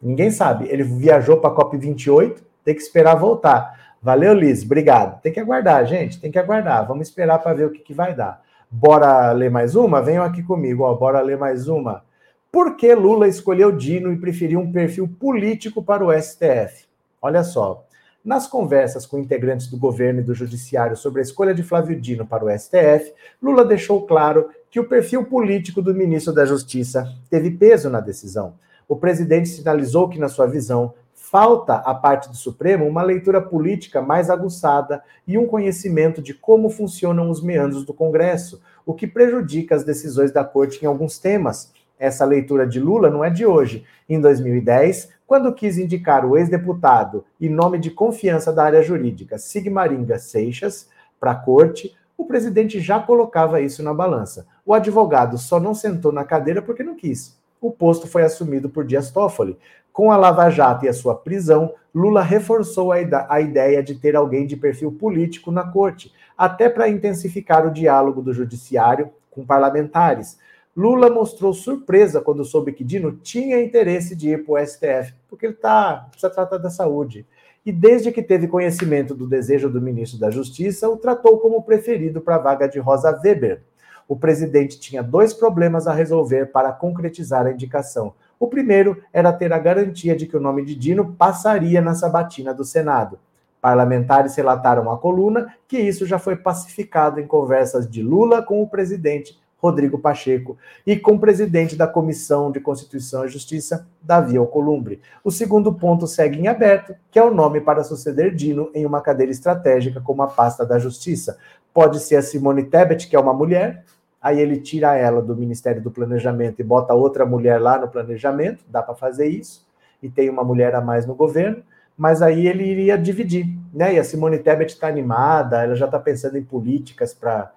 [0.00, 0.68] ninguém sabe.
[0.68, 3.96] Ele viajou para a COP28, tem que esperar voltar.
[4.02, 4.62] Valeu, Liz.
[4.62, 5.22] Obrigado.
[5.22, 6.20] Tem que aguardar, gente.
[6.20, 6.86] Tem que aguardar.
[6.86, 8.42] Vamos esperar para ver o que, que vai dar.
[8.70, 10.02] Bora ler mais uma?
[10.02, 10.82] Venham aqui comigo.
[10.82, 12.04] Ó, bora ler mais uma.
[12.52, 16.84] Por que Lula escolheu Dino e preferiu um perfil político para o STF?
[17.22, 17.85] Olha só.
[18.26, 22.26] Nas conversas com integrantes do governo e do judiciário sobre a escolha de Flávio Dino
[22.26, 27.52] para o STF, Lula deixou claro que o perfil político do ministro da Justiça teve
[27.52, 28.54] peso na decisão.
[28.88, 34.02] O presidente sinalizou que, na sua visão, falta à parte do Supremo uma leitura política
[34.02, 39.76] mais aguçada e um conhecimento de como funcionam os meandros do Congresso, o que prejudica
[39.76, 41.72] as decisões da Corte em alguns temas.
[41.96, 43.84] Essa leitura de Lula não é de hoje.
[44.08, 50.18] Em 2010, quando quis indicar o ex-deputado e nome de confiança da área jurídica Sigmaringa
[50.18, 54.46] Seixas para a Corte, o presidente já colocava isso na balança.
[54.64, 57.36] O advogado só não sentou na cadeira porque não quis.
[57.60, 59.58] O posto foi assumido por Dias Toffoli,
[59.96, 62.96] com a Lava Jato e a sua prisão, Lula reforçou a,
[63.30, 68.20] a ideia de ter alguém de perfil político na corte, até para intensificar o diálogo
[68.20, 70.38] do judiciário com parlamentares.
[70.76, 75.46] Lula mostrou surpresa quando soube que Dino tinha interesse de ir para o STF, porque
[75.46, 77.26] ele tá, precisa tratar da saúde.
[77.64, 82.20] E desde que teve conhecimento do desejo do ministro da Justiça, o tratou como preferido
[82.20, 83.62] para a vaga de Rosa Weber.
[84.06, 89.52] O presidente tinha dois problemas a resolver para concretizar a indicação o primeiro era ter
[89.52, 93.18] a garantia de que o nome de Dino passaria na sabatina do Senado.
[93.60, 98.68] Parlamentares relataram à coluna que isso já foi pacificado em conversas de Lula com o
[98.68, 105.00] presidente Rodrigo Pacheco e com o presidente da Comissão de Constituição e Justiça, Davi Alcolumbre.
[105.24, 109.00] O segundo ponto segue em aberto, que é o nome para suceder Dino em uma
[109.00, 111.38] cadeira estratégica como a pasta da Justiça.
[111.72, 113.84] Pode ser a Simone Tebet, que é uma mulher,
[114.20, 118.64] aí ele tira ela do Ministério do Planejamento e bota outra mulher lá no planejamento,
[118.68, 119.66] dá para fazer isso,
[120.02, 121.62] e tem uma mulher a mais no governo,
[121.96, 123.94] mas aí ele iria dividir, né?
[123.94, 127.52] E a Simone Tebet está animada, ela já está pensando em políticas para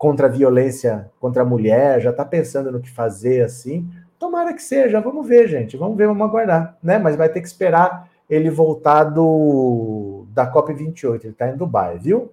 [0.00, 3.86] contra a violência contra a mulher, já está pensando no que fazer assim.
[4.18, 6.98] Tomara que seja, vamos ver, gente, vamos ver, vamos aguardar, né?
[6.98, 11.98] Mas vai ter que esperar ele voltar do da COP 28, ele está em Dubai,
[11.98, 12.32] viu?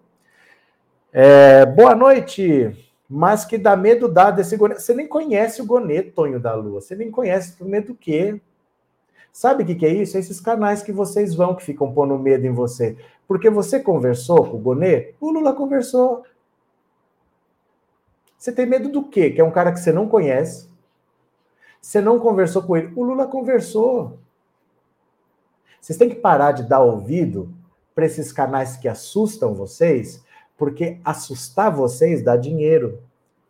[1.12, 2.74] É, boa noite
[3.10, 4.76] mas que dá medo dá desse Gonê.
[4.76, 6.80] Você nem conhece o Gonê, Tonho da Lua.
[6.80, 8.40] Você nem conhece o medo do quê?
[9.32, 10.18] Sabe o que, que é isso?
[10.18, 12.98] É esses canais que vocês vão que ficam pondo medo em você.
[13.28, 16.24] Porque você conversou com o Gonê, o Lula conversou.
[18.38, 19.32] Você tem medo do quê?
[19.32, 20.70] Que é um cara que você não conhece.
[21.82, 22.94] Você não conversou com ele.
[22.96, 24.20] O Lula conversou.
[25.82, 27.54] Vocês têm que parar de dar ouvido
[27.96, 30.24] para esses canais que assustam vocês
[30.58, 33.00] porque assustar vocês dá dinheiro.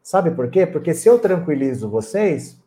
[0.04, 0.66] Sabe por quê?
[0.66, 2.58] Porque se eu tranquilizo vocês,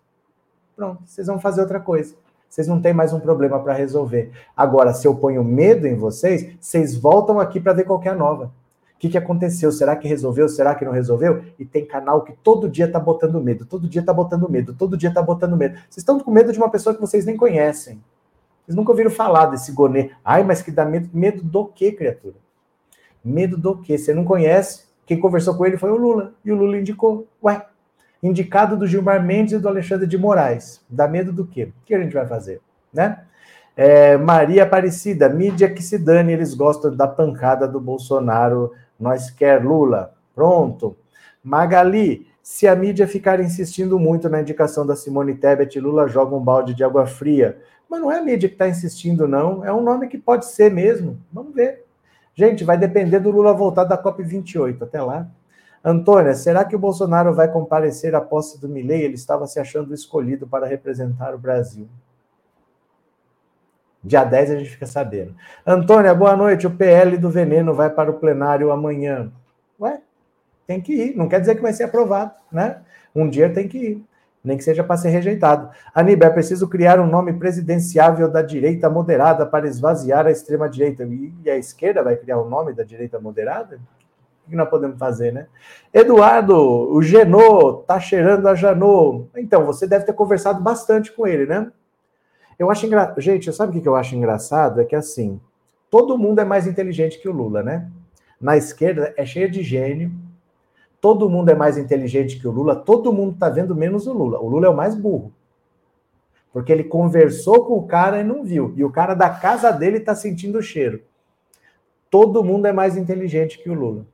[0.81, 2.15] Pronto, vocês vão fazer outra coisa.
[2.49, 4.33] Vocês não têm mais um problema para resolver.
[4.57, 8.51] Agora, se eu ponho medo em vocês, vocês voltam aqui para ver qual é nova.
[9.01, 9.73] Que, que aconteceu?
[9.73, 10.47] Será que resolveu?
[10.47, 11.43] Será que não resolveu?
[11.59, 14.95] E tem canal que todo dia está botando medo, todo dia está botando medo, todo
[14.95, 15.77] dia está botando medo.
[15.89, 17.99] Vocês estão com medo de uma pessoa que vocês nem conhecem.
[18.63, 20.11] Vocês nunca ouviram falar desse Gonê.
[20.23, 21.09] Ai, mas que dá medo.
[21.15, 22.35] Medo do quê, criatura?
[23.25, 23.97] Medo do quê?
[23.97, 24.85] Você não conhece?
[25.07, 26.35] Quem conversou com ele foi o Lula.
[26.45, 27.27] E o Lula indicou.
[27.43, 27.65] Ué,
[28.23, 30.85] indicado do Gilmar Mendes e do Alexandre de Moraes.
[30.91, 31.73] Dá medo do quê?
[31.83, 32.61] O que a gente vai fazer?
[32.93, 33.25] Né?
[33.77, 38.73] É, Maria Aparecida, mídia que se dane, eles gostam da pancada do Bolsonaro.
[38.99, 40.13] Nós quer Lula.
[40.35, 40.97] Pronto.
[41.43, 46.41] Magali, se a mídia ficar insistindo muito na indicação da Simone Tebet, Lula joga um
[46.41, 47.59] balde de água fria.
[47.89, 49.65] Mas não é a mídia que está insistindo, não.
[49.65, 51.19] É um nome que pode ser mesmo.
[51.33, 51.85] Vamos ver.
[52.35, 54.83] Gente, vai depender do Lula voltar da COP28.
[54.83, 55.29] Até lá.
[55.85, 59.03] Antônia, será que o Bolsonaro vai comparecer à posse do Milei?
[59.03, 61.89] Ele estava se achando escolhido para representar o Brasil.
[64.03, 65.35] Dia 10 a gente fica sabendo.
[65.67, 66.67] Antônia, boa noite.
[66.67, 69.31] O PL do Veneno vai para o plenário amanhã.
[69.79, 70.01] Ué,
[70.67, 71.17] tem que ir.
[71.17, 72.79] Não quer dizer que vai ser aprovado, né?
[73.15, 74.05] Um dia tem que ir.
[74.43, 75.69] Nem que seja para ser rejeitado.
[75.95, 81.07] Aníbal, é preciso criar um nome presidenciável da direita moderada para esvaziar a extrema-direita.
[81.45, 83.79] E a esquerda vai criar o um nome da direita moderada?
[84.49, 85.47] que nós podemos fazer, né?
[85.95, 89.29] Eduardo, o Genô, tá cheirando a Janô.
[89.37, 91.71] Então, você deve ter conversado bastante com ele, né?
[92.61, 93.19] Eu acho engraçado.
[93.23, 94.83] Gente, sabe o que eu acho engraçado?
[94.83, 95.41] É que assim,
[95.91, 97.91] todo mundo é mais inteligente que o Lula, né?
[98.39, 100.13] Na esquerda é cheia de gênio,
[101.01, 104.39] todo mundo é mais inteligente que o Lula, todo mundo tá vendo menos o Lula.
[104.39, 105.33] O Lula é o mais burro.
[106.53, 108.75] Porque ele conversou com o cara e não viu.
[108.77, 111.01] E o cara da casa dele tá sentindo o cheiro.
[112.11, 114.05] Todo mundo é mais inteligente que o Lula.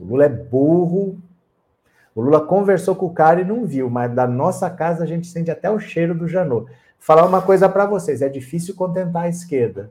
[0.00, 1.18] O Lula é burro.
[2.14, 5.26] O Lula conversou com o cara e não viu, mas da nossa casa a gente
[5.26, 6.66] sente até o cheiro do Janot.
[6.98, 9.90] Falar uma coisa para vocês: é difícil contentar a esquerda.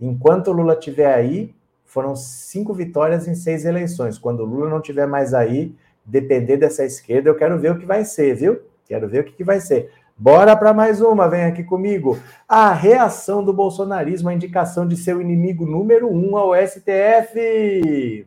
[0.00, 4.18] Enquanto o Lula estiver aí, foram cinco vitórias em seis eleições.
[4.18, 5.74] Quando o Lula não estiver mais aí,
[6.04, 8.60] depender dessa esquerda, eu quero ver o que vai ser, viu?
[8.86, 9.92] Quero ver o que, que vai ser.
[10.16, 12.18] Bora para mais uma, vem aqui comigo.
[12.48, 18.26] A reação do bolsonarismo à indicação de seu inimigo número um ao STF.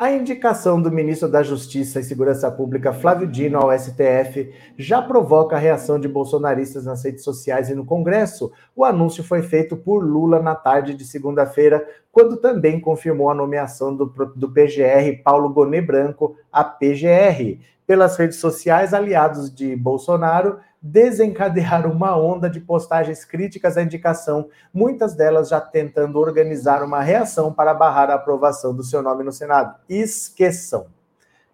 [0.00, 5.56] A indicação do ministro da Justiça e Segurança Pública, Flávio Dino, ao STF, já provoca
[5.56, 8.52] a reação de bolsonaristas nas redes sociais e no Congresso.
[8.76, 13.92] O anúncio foi feito por Lula na tarde de segunda-feira, quando também confirmou a nomeação
[13.92, 14.06] do,
[14.36, 17.58] do PGR Paulo Gonet Branco a PGR.
[17.84, 25.14] Pelas redes sociais, aliados de Bolsonaro desencadearam uma onda de postagens críticas à indicação, muitas
[25.14, 29.74] delas já tentando organizar uma reação para barrar a aprovação do seu nome no Senado.
[29.88, 30.86] Esqueçam.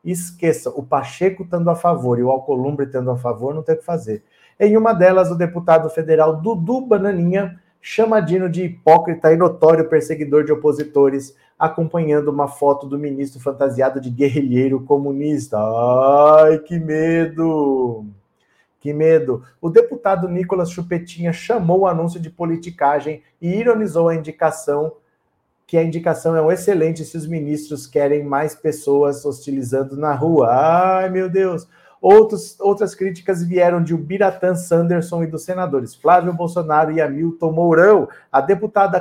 [0.05, 0.75] Esqueçam.
[0.77, 3.85] O Pacheco estando a favor e o Alcolumbre estando a favor, não tem o que
[3.85, 4.23] fazer.
[4.61, 10.45] Em uma delas, o deputado federal Dudu Bananinha chama Dino de hipócrita e notório perseguidor
[10.45, 15.59] de opositores, acompanhando uma foto do ministro fantasiado de guerrilheiro comunista.
[15.59, 18.07] Ai, que medo!
[18.85, 19.43] Que medo!
[19.63, 24.93] O deputado Nicolas Chupetinha chamou o anúncio de politicagem e ironizou a indicação,
[25.67, 30.49] que a indicação é um excelente se os ministros querem mais pessoas hostilizando na rua.
[30.51, 31.67] Ai, meu Deus!
[31.99, 38.07] Outros, outras críticas vieram de Ubiratã Sanderson e dos senadores Flávio Bolsonaro e Hamilton Mourão.
[38.31, 39.01] A deputada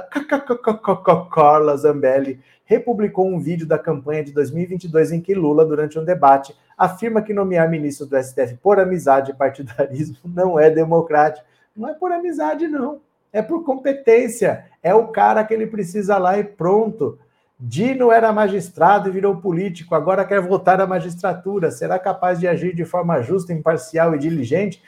[1.29, 6.55] Carla Zambelli republicou um vídeo da campanha de 2022 em que Lula, durante um debate,
[6.77, 11.45] afirma que nomear ministro do STF por amizade e partidarismo não é democrático.
[11.75, 13.01] Não é por amizade, não.
[13.31, 14.65] É por competência.
[14.81, 17.17] É o cara que ele precisa lá e pronto.
[17.59, 21.71] Dino era magistrado e virou político, agora quer voltar à magistratura.
[21.71, 24.81] Será capaz de agir de forma justa, imparcial e diligente?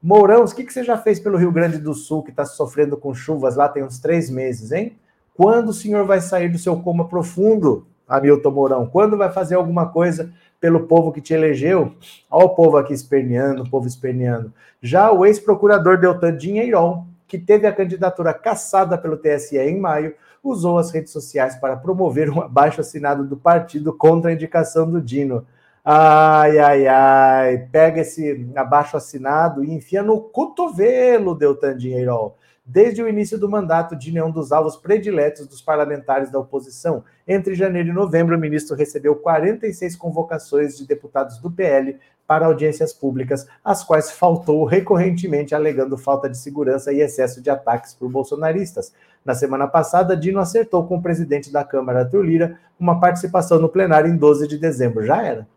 [0.00, 2.96] Mourão, o que, que você já fez pelo Rio Grande do Sul, que está sofrendo
[2.96, 4.96] com chuvas lá tem uns três meses, hein?
[5.34, 8.86] Quando o senhor vai sair do seu coma profundo, Hamilton Mourão?
[8.86, 10.32] Quando vai fazer alguma coisa
[10.66, 11.94] pelo povo que te elegeu?
[12.28, 14.52] Olha o povo aqui esperneando, o povo esperneando.
[14.82, 20.76] Já o ex-procurador Deltan Dinheirão, que teve a candidatura cassada pelo TSE em maio, usou
[20.76, 25.46] as redes sociais para promover um abaixo assinado do partido contra a indicação do Dino.
[25.84, 32.34] Ai, ai, ai, pega esse abaixo assinado e enfia no cotovelo, Deltan Dinheirão.
[32.64, 37.04] Desde o início do mandato, Dino é um dos alvos prediletos dos parlamentares da oposição.
[37.28, 42.92] Entre janeiro e novembro, o ministro recebeu 46 convocações de deputados do PL para audiências
[42.92, 48.92] públicas, as quais faltou recorrentemente, alegando falta de segurança e excesso de ataques por bolsonaristas.
[49.24, 53.68] Na semana passada, Dino acertou com o presidente da Câmara, Arthur Lira, uma participação no
[53.68, 55.04] plenário em 12 de dezembro.
[55.04, 55.48] Já era.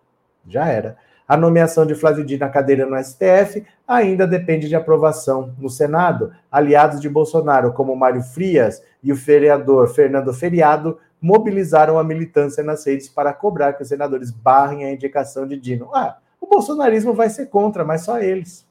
[0.48, 0.98] Já era.
[1.28, 6.32] A nomeação de Flávio Dino na cadeira no STF ainda depende de aprovação no Senado.
[6.52, 12.86] Aliados de Bolsonaro, como Mário Frias e o vereador Fernando Feriado, mobilizaram a militância nas
[12.86, 15.90] redes para cobrar que os senadores barrem a indicação de Dino.
[15.94, 18.68] Ah, o bolsonarismo vai ser contra, mas só eles.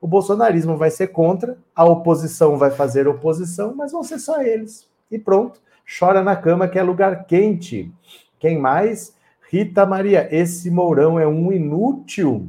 [0.00, 4.88] O bolsonarismo vai ser contra, a oposição vai fazer oposição, mas vão ser só eles.
[5.10, 5.60] E pronto,
[5.98, 7.92] chora na cama que é lugar quente.
[8.38, 9.14] Quem mais?
[9.48, 12.48] Rita Maria, esse Mourão é um inútil.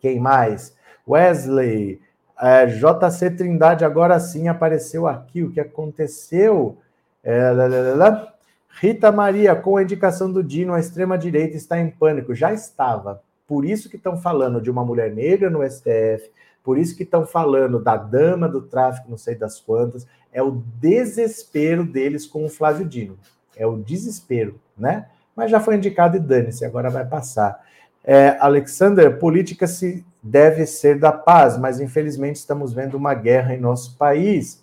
[0.00, 0.74] Quem mais?
[1.08, 2.00] Wesley,
[2.40, 5.42] é, JC Trindade, agora sim apareceu aqui.
[5.42, 6.76] O que aconteceu?
[7.22, 8.34] É, lá, lá, lá,
[8.80, 12.34] Rita Maria, com a indicação do Dino, a extrema-direita está em pânico.
[12.34, 13.22] Já estava.
[13.46, 16.30] Por isso que estão falando de uma mulher negra no STF,
[16.64, 20.06] por isso que estão falando da dama do tráfico, não sei das quantas.
[20.32, 23.18] É o desespero deles com o Flávio Dino.
[23.56, 25.06] É o desespero, né?
[25.34, 27.60] mas já foi indicado e dane-se, agora vai passar.
[28.04, 33.60] É, Alexander, política se deve ser da paz, mas infelizmente estamos vendo uma guerra em
[33.60, 34.61] nosso país.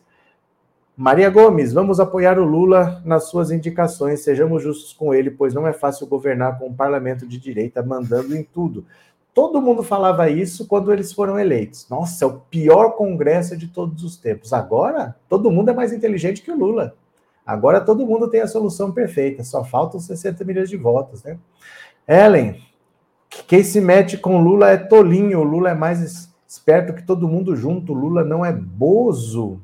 [1.02, 5.66] Maria Gomes, vamos apoiar o Lula nas suas indicações, sejamos justos com ele, pois não
[5.66, 8.84] é fácil governar com um parlamento de direita mandando em tudo.
[9.34, 11.88] Todo mundo falava isso quando eles foram eleitos.
[11.90, 14.52] Nossa, é o pior congresso de todos os tempos.
[14.52, 16.94] Agora, todo mundo é mais inteligente que o Lula.
[17.46, 21.40] Agora todo mundo tem a solução perfeita, só faltam 60 milhões de votos, né?
[22.06, 22.62] Ellen,
[23.48, 27.56] quem se mete com Lula é tolinho, o Lula é mais esperto que todo mundo
[27.56, 29.62] junto, o Lula não é bozo.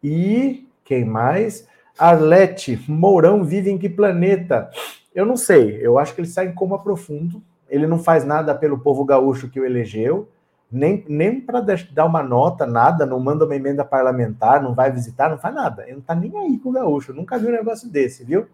[0.00, 1.68] E quem mais?
[1.98, 4.70] Arlete, Mourão vive em que planeta?
[5.14, 8.54] Eu não sei, eu acho que ele sai em coma profundo, ele não faz nada
[8.54, 10.26] pelo povo gaúcho que o elegeu,
[10.72, 15.28] nem, nem para dar uma nota, nada, não manda uma emenda parlamentar, não vai visitar,
[15.28, 15.82] não faz nada.
[15.84, 18.46] Ele não tá nem aí com o gaúcho, nunca vi um negócio desse, viu?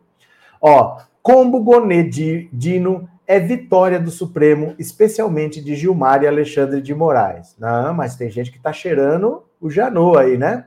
[0.61, 7.55] Ó, combo Gonê Dino é vitória do Supremo, especialmente de Gilmar e Alexandre de Moraes.
[7.59, 10.65] Não, mas tem gente que tá cheirando o Janô aí, né?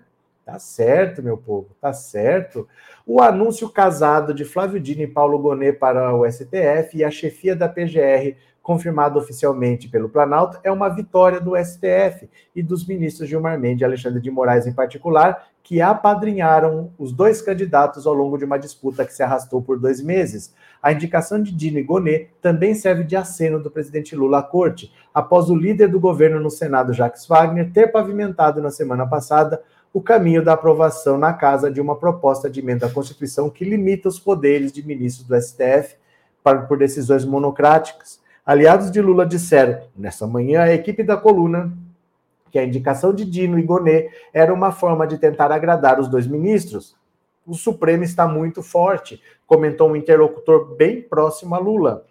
[0.47, 2.69] Tá certo, meu povo, tá certo.
[3.05, 7.53] O anúncio casado de Flávio Dino e Paulo Gonê para o STF e a chefia
[7.53, 8.33] da PGR
[8.67, 13.85] confirmado oficialmente pelo Planalto, é uma vitória do STF e dos ministros Gilmar Mendes e
[13.85, 19.05] Alexandre de Moraes, em particular, que apadrinharam os dois candidatos ao longo de uma disputa
[19.05, 20.53] que se arrastou por dois meses.
[20.83, 24.91] A indicação de Dino e Gonê também serve de aceno do presidente Lula à corte,
[25.13, 29.61] após o líder do governo no Senado, Jacques Wagner, ter pavimentado na semana passada
[29.93, 34.07] o caminho da aprovação na casa de uma proposta de emenda à Constituição que limita
[34.07, 35.95] os poderes de ministros do STF
[36.67, 38.19] por decisões monocráticas.
[38.45, 41.71] Aliados de Lula disseram, nessa manhã, a equipe da coluna,
[42.49, 46.25] que a indicação de Dino e Gonê era uma forma de tentar agradar os dois
[46.25, 46.95] ministros.
[47.45, 52.06] O Supremo está muito forte, comentou um interlocutor bem próximo a Lula.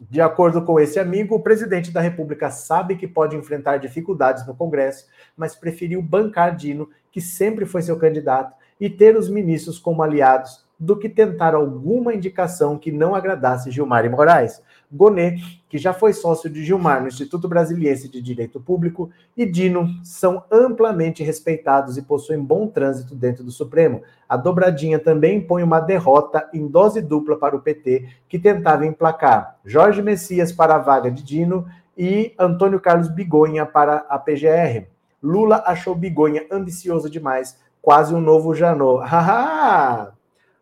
[0.00, 4.54] De acordo com esse amigo, o presidente da República sabe que pode enfrentar dificuldades no
[4.54, 5.06] Congresso,
[5.36, 10.64] mas preferiu bancar Dino, que sempre foi seu candidato, e ter os ministros como aliados
[10.78, 14.62] do que tentar alguma indicação que não agradasse Gilmar e Moraes.
[14.90, 15.36] Gonê,
[15.68, 20.42] que já foi sócio de Gilmar no Instituto Brasiliense de Direito Público, e Dino são
[20.50, 24.02] amplamente respeitados e possuem bom trânsito dentro do Supremo.
[24.28, 29.58] A dobradinha também impõe uma derrota em dose dupla para o PT, que tentava emplacar
[29.64, 34.86] Jorge Messias para a vaga de Dino e Antônio Carlos Bigonha para a PGR.
[35.22, 39.04] Lula achou Bigonha ambicioso demais, quase um novo Janot.
[39.08, 40.17] Haha!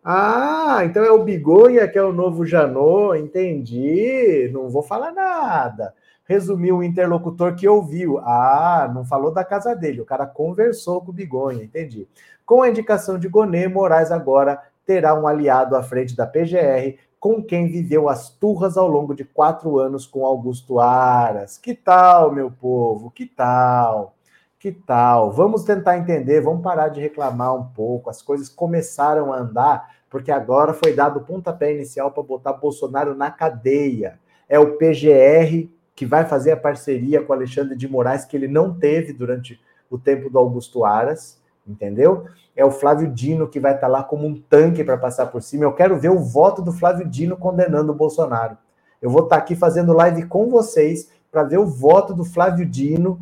[0.09, 4.49] Ah, então é o Bigonha que é o novo Janot, entendi.
[4.53, 5.93] Não vou falar nada.
[6.25, 8.19] Resumiu o interlocutor que ouviu.
[8.21, 12.07] Ah, não falou da casa dele, o cara conversou com o Bigonha, entendi.
[12.45, 17.43] Com a indicação de Gonê, Moraes agora terá um aliado à frente da PGR, com
[17.43, 21.59] quem viveu as turras ao longo de quatro anos com Augusto Aras.
[21.59, 23.11] Que tal, meu povo?
[23.11, 24.16] Que tal?
[24.59, 25.33] Que tal?
[25.33, 28.09] Vamos tentar entender, vamos parar de reclamar um pouco.
[28.09, 33.15] As coisas começaram a andar porque agora foi dado o pontapé inicial para botar Bolsonaro
[33.15, 34.19] na cadeia.
[34.49, 38.73] É o PGR que vai fazer a parceria com Alexandre de Moraes, que ele não
[38.73, 42.25] teve durante o tempo do Augusto Aras, entendeu?
[42.55, 45.43] É o Flávio Dino que vai estar tá lá como um tanque para passar por
[45.43, 45.65] cima.
[45.65, 48.57] Eu quero ver o voto do Flávio Dino condenando o Bolsonaro.
[49.03, 52.65] Eu vou estar tá aqui fazendo live com vocês para ver o voto do Flávio
[52.65, 53.21] Dino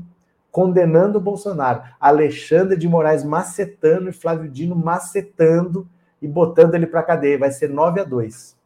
[0.55, 1.83] condenando o Bolsonaro.
[1.99, 5.85] Alexandre de Moraes macetando e Flávio Dino macetando
[6.23, 7.37] e botando ele para cadeia.
[7.37, 8.57] Vai ser 9 a 2.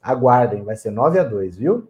[0.00, 1.88] Aguardem, vai ser 9 a 2, viu?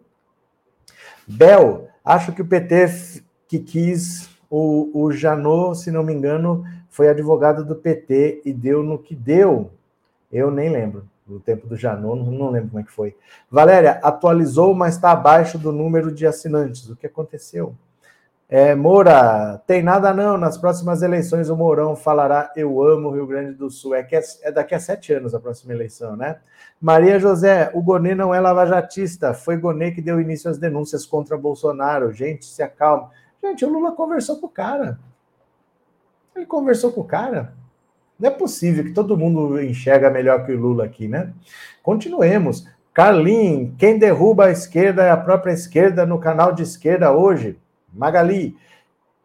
[1.27, 7.07] Bel, acho que o PT que quis o, o Janot, se não me engano, foi
[7.07, 9.69] advogado do PT e deu no que deu.
[10.31, 11.07] Eu nem lembro.
[11.27, 13.15] no tempo do Janot, não, não lembro como é que foi.
[13.47, 16.89] Valéria, atualizou, mas está abaixo do número de assinantes.
[16.89, 17.75] O que aconteceu?
[18.47, 20.37] É, Moura, tem nada não.
[20.37, 23.95] Nas próximas eleições o Mourão falará eu amo o Rio Grande do Sul.
[23.95, 26.37] É, que é, é daqui a sete anos a próxima eleição, né?
[26.79, 29.33] Maria José, o Gonê não é lavajatista.
[29.33, 32.11] Foi Gonê que deu início às denúncias contra Bolsonaro.
[32.11, 33.09] Gente, se acalma.
[33.43, 34.99] Gente, o Lula conversou com o cara.
[36.35, 37.53] Ele conversou com o cara.
[38.19, 41.33] Não é possível que todo mundo enxerga melhor que o Lula aqui, né?
[41.81, 42.67] Continuemos.
[42.93, 47.59] Carlin, quem derruba a esquerda é a própria esquerda no canal de esquerda hoje.
[47.95, 48.57] Magali,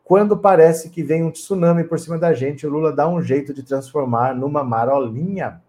[0.05, 3.55] quando parece que vem um tsunami por cima da gente, o Lula dá um jeito
[3.55, 5.61] de transformar numa marolinha.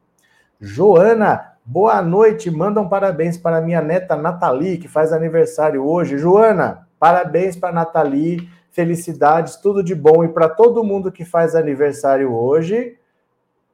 [0.60, 2.50] Joana, boa noite.
[2.50, 6.18] Manda um parabéns para minha neta Nathalie, que faz aniversário hoje.
[6.18, 8.50] Joana, parabéns para Nathalie.
[8.72, 10.24] Felicidades, tudo de bom.
[10.24, 12.98] E para todo mundo que faz aniversário hoje,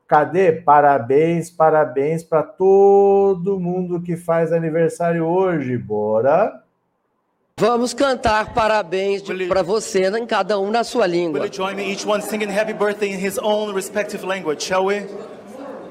[0.08, 0.52] cadê?
[0.52, 5.78] Parabéns, parabéns para todo mundo que faz aniversário hoje.
[5.78, 6.67] Bora!
[7.60, 11.40] Vamos cantar parabéns para você, em cada um na sua língua.
[11.40, 14.86] Will you join me, each one singing happy birthday in his own respective language, shall
[14.86, 15.08] we?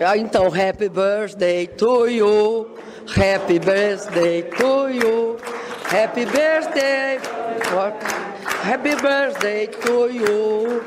[0.00, 2.68] Ah, então, happy birthday to you,
[3.16, 5.38] happy birthday to you,
[5.90, 7.18] happy birthday,
[8.62, 10.84] happy birthday to you.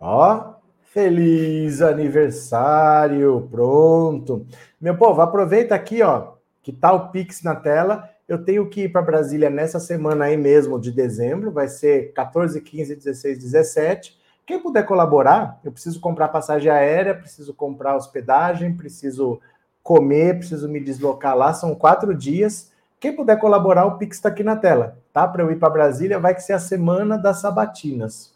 [0.00, 0.59] Ó,
[0.92, 4.44] Feliz aniversário, pronto.
[4.80, 6.32] Meu povo, aproveita aqui, ó,
[6.64, 8.10] que tá o Pix na tela.
[8.26, 12.60] Eu tenho que ir para Brasília nessa semana aí mesmo de dezembro, vai ser 14,
[12.60, 14.18] 15, 16, 17.
[14.44, 19.40] Quem puder colaborar, eu preciso comprar passagem aérea, preciso comprar hospedagem, preciso
[19.84, 22.72] comer, preciso me deslocar lá, são quatro dias.
[22.98, 25.28] Quem puder colaborar, o Pix está aqui na tela, tá?
[25.28, 28.34] Para eu ir para Brasília, vai que ser a semana das sabatinas.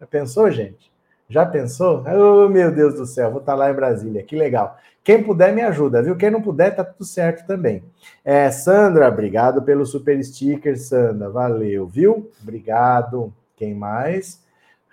[0.00, 0.89] Já pensou, gente?
[1.30, 2.02] Já pensou?
[2.08, 4.76] Oh, meu Deus do céu, vou estar tá lá em Brasília, que legal.
[5.04, 6.16] Quem puder, me ajuda, viu?
[6.16, 7.84] Quem não puder, tá tudo certo também.
[8.24, 12.28] É, Sandra, obrigado pelo super sticker, Sandra, valeu, viu?
[12.42, 13.32] Obrigado.
[13.56, 14.42] Quem mais?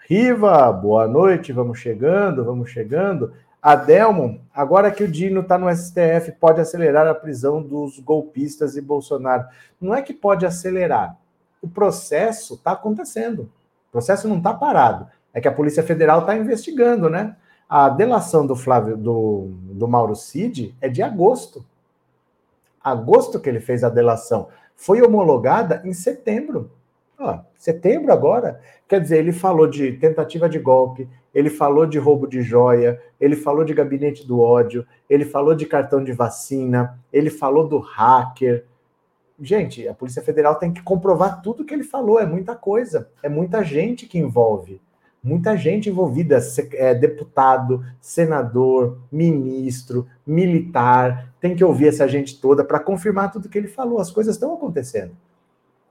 [0.07, 3.33] Riva, boa noite, vamos chegando, vamos chegando.
[3.59, 8.81] Adelmo, agora que o Dino está no STF, pode acelerar a prisão dos golpistas e
[8.81, 9.45] Bolsonaro.
[9.81, 11.17] Não é que pode acelerar,
[11.63, 13.49] o processo está acontecendo.
[13.89, 15.07] O processo não está parado
[15.38, 17.35] é que a Polícia Federal está investigando, né?
[17.69, 21.63] A delação do Flávio do, do Mauro Cid é de agosto.
[22.83, 24.47] Agosto que ele fez a delação.
[24.75, 26.71] Foi homologada em setembro.
[27.19, 28.59] Ó, setembro agora.
[28.88, 33.35] Quer dizer, ele falou de tentativa de golpe, ele falou de roubo de joia, ele
[33.35, 38.65] falou de gabinete do ódio, ele falou de cartão de vacina, ele falou do hacker.
[39.39, 43.29] Gente, a Polícia Federal tem que comprovar tudo que ele falou, é muita coisa, é
[43.29, 44.81] muita gente que envolve
[45.24, 46.39] muita gente envolvida,
[46.74, 53.57] é, deputado, senador, ministro, militar, tem que ouvir essa gente toda para confirmar tudo que
[53.57, 53.99] ele falou.
[53.99, 55.11] As coisas estão acontecendo.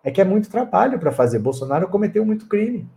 [0.03, 1.39] É que é muito trabalho para fazer.
[1.39, 2.89] Bolsonaro cometeu muito crime.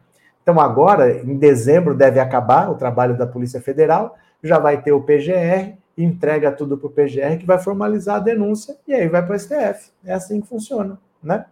[0.41, 5.01] Então, agora, em dezembro, deve acabar o trabalho da Polícia Federal, já vai ter o
[5.01, 9.35] PGR, entrega tudo para o PGR, que vai formalizar a denúncia, e aí vai para
[9.35, 9.91] o STF.
[10.03, 11.45] É assim que funciona, né?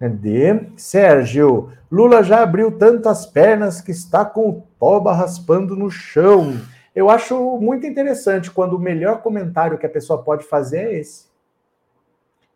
[0.00, 0.68] Cadê?
[0.78, 6.58] Sérgio, Lula já abriu tantas pernas que está com o toba raspando no chão.
[6.96, 11.26] Eu acho muito interessante quando o melhor comentário que a pessoa pode fazer é esse.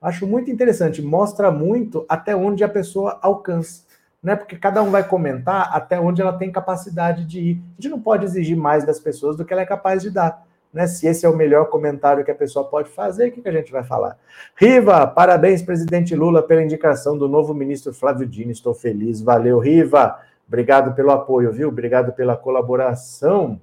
[0.01, 3.84] Acho muito interessante, mostra muito até onde a pessoa alcança.
[4.22, 4.34] Né?
[4.34, 7.62] Porque cada um vai comentar até onde ela tem capacidade de ir.
[7.78, 10.47] A gente não pode exigir mais das pessoas do que ela é capaz de dar.
[10.74, 10.88] Né?
[10.88, 13.70] Se esse é o melhor comentário que a pessoa pode fazer, o que, a gente
[13.70, 14.18] vai falar?
[14.56, 18.50] Riva, parabéns, presidente Lula, pela indicação do novo ministro Flávio Dino.
[18.50, 19.22] Estou feliz.
[19.22, 20.18] Valeu, Riva.
[20.48, 21.68] Obrigado pelo apoio, viu?
[21.68, 23.60] Obrigado pela colaboração.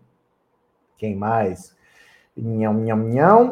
[0.97, 1.75] Quem mais?
[2.35, 3.51] Nham, nham, nham.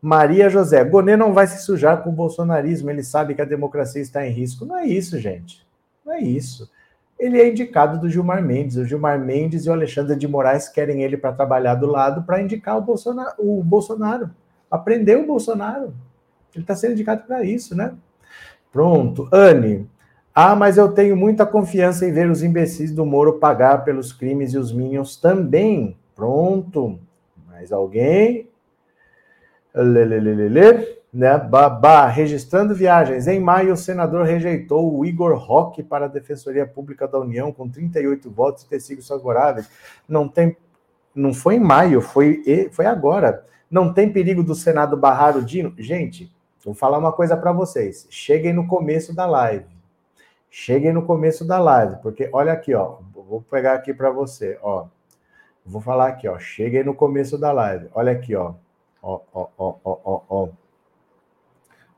[0.00, 4.00] Maria José, Gonê não vai se sujar com o bolsonarismo, ele sabe que a democracia
[4.00, 4.64] está em risco.
[4.64, 5.64] Não é isso, gente.
[6.04, 6.68] Não é isso
[7.22, 8.76] ele é indicado do Gilmar Mendes.
[8.76, 12.42] O Gilmar Mendes e o Alexandre de Moraes querem ele para trabalhar do lado para
[12.42, 14.28] indicar o Bolsonaro, o Bolsonaro.
[14.68, 15.94] Aprender o Bolsonaro.
[16.52, 17.94] Ele está sendo indicado para isso, né?
[18.72, 19.28] Pronto.
[19.32, 19.88] Anne.
[20.34, 24.52] Ah, mas eu tenho muita confiança em ver os imbecis do Moro pagar pelos crimes
[24.52, 25.96] e os Minions também.
[26.16, 26.98] Pronto.
[27.46, 28.48] Mais alguém?
[29.72, 31.36] Lelelelele né?
[31.36, 33.26] Babá, registrando viagens.
[33.26, 37.68] Em maio, o senador rejeitou o Igor Roque para a Defensoria Pública da União com
[37.68, 39.68] 38 votos e tecidos favoráveis.
[40.08, 40.56] Não tem.
[41.14, 42.42] Não foi em maio, foi,
[42.72, 43.44] foi agora.
[43.70, 45.74] Não tem perigo do Senado barrar o Dino?
[45.76, 46.32] Gente,
[46.64, 48.06] vou falar uma coisa para vocês.
[48.08, 49.66] Cheguem no começo da live.
[50.50, 52.96] Cheguem no começo da live, porque olha aqui, ó.
[53.14, 54.86] Vou pegar aqui para você, ó.
[55.64, 56.38] Vou falar aqui, ó.
[56.38, 57.88] Cheguem no começo da live.
[57.94, 58.54] Olha aqui, ó.
[59.02, 60.48] Ó, ó, ó, ó, ó, ó.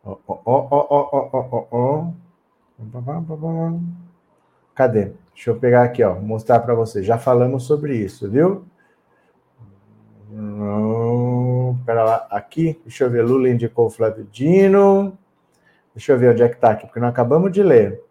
[0.05, 2.07] Ó, ó, ó.
[4.75, 5.13] Cadê?
[5.35, 7.03] Deixa eu pegar aqui, ó, mostrar para você.
[7.03, 8.65] Já falamos sobre isso, viu?
[10.31, 13.23] Não, pera lá, aqui, deixa eu ver.
[13.23, 15.17] Lula indicou o Flávio Dino.
[15.95, 18.03] Deixa eu ver onde é que tá aqui, porque nós acabamos de ler.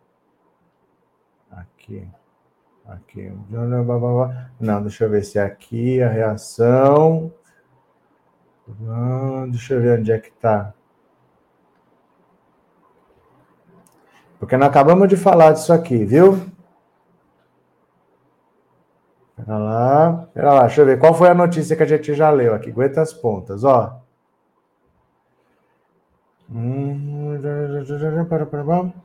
[1.51, 2.07] Aqui.
[2.85, 3.31] Aqui.
[4.59, 7.31] Não, deixa eu ver se é aqui a reação.
[9.51, 10.73] Deixa eu ver onde é que tá.
[14.43, 16.37] Porque nós acabamos de falar disso aqui, viu?
[19.37, 20.99] Pera lá, pera lá, deixa eu ver.
[20.99, 22.69] Qual foi a notícia que a gente já leu aqui?
[22.69, 24.01] Aguenta as pontas, ó.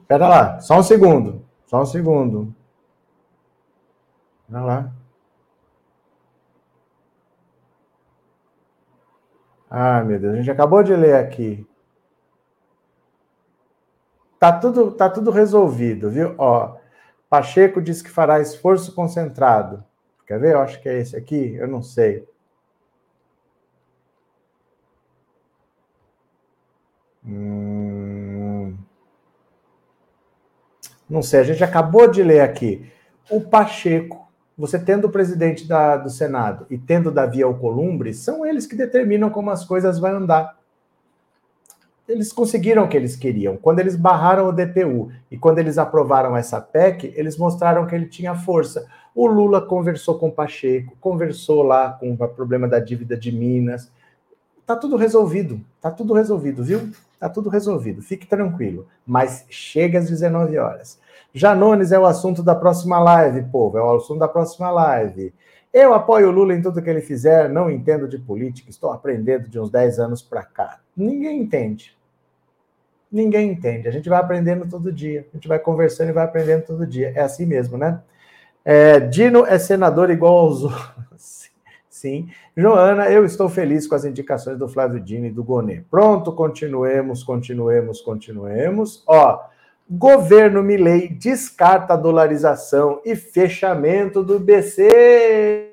[0.08, 1.46] Pera lá, só um segundo.
[1.66, 2.52] Só um segundo.
[4.48, 4.92] Pera lá.
[9.70, 11.64] Ah, meu Deus, a gente acabou de ler aqui.
[14.38, 16.34] Tá tudo, tá tudo resolvido, viu?
[16.38, 16.76] Ó,
[17.28, 19.84] Pacheco diz que fará esforço concentrado.
[20.26, 20.54] Quer ver?
[20.54, 22.26] Eu acho que é esse aqui, eu não sei.
[27.24, 28.76] Hum...
[31.08, 32.90] Não sei, a gente acabou de ler aqui.
[33.30, 38.66] O Pacheco, você tendo o presidente da, do Senado e tendo Davi Alcolumbre, são eles
[38.66, 40.57] que determinam como as coisas vão andar
[42.08, 43.56] eles conseguiram o que eles queriam.
[43.58, 48.06] Quando eles barraram o DPU e quando eles aprovaram essa PEC, eles mostraram que ele
[48.06, 48.86] tinha força.
[49.14, 53.92] O Lula conversou com o Pacheco, conversou lá com o problema da dívida de Minas.
[54.66, 56.90] Tá tudo resolvido, tá tudo resolvido, viu?
[57.20, 58.86] Tá tudo resolvido, fique tranquilo.
[59.06, 60.98] Mas chega às 19 horas.
[61.34, 65.34] Janones é o assunto da próxima live, povo, é o assunto da próxima live.
[65.70, 69.48] Eu apoio o Lula em tudo que ele fizer, não entendo de política, estou aprendendo
[69.48, 70.80] de uns 10 anos para cá.
[70.96, 71.97] Ninguém entende.
[73.10, 73.88] Ninguém entende.
[73.88, 75.26] A gente vai aprendendo todo dia.
[75.32, 77.12] A gente vai conversando e vai aprendendo todo dia.
[77.14, 78.00] É assim mesmo, né?
[78.64, 81.48] É, Dino é senador igual aos outros.
[81.88, 82.28] Sim.
[82.56, 85.82] Joana, eu estou feliz com as indicações do Flávio Dino e do Gonê.
[85.90, 89.02] Pronto, continuemos, continuemos, continuemos.
[89.06, 89.40] Ó,
[89.90, 95.72] governo Milei descarta a dolarização e fechamento do BC.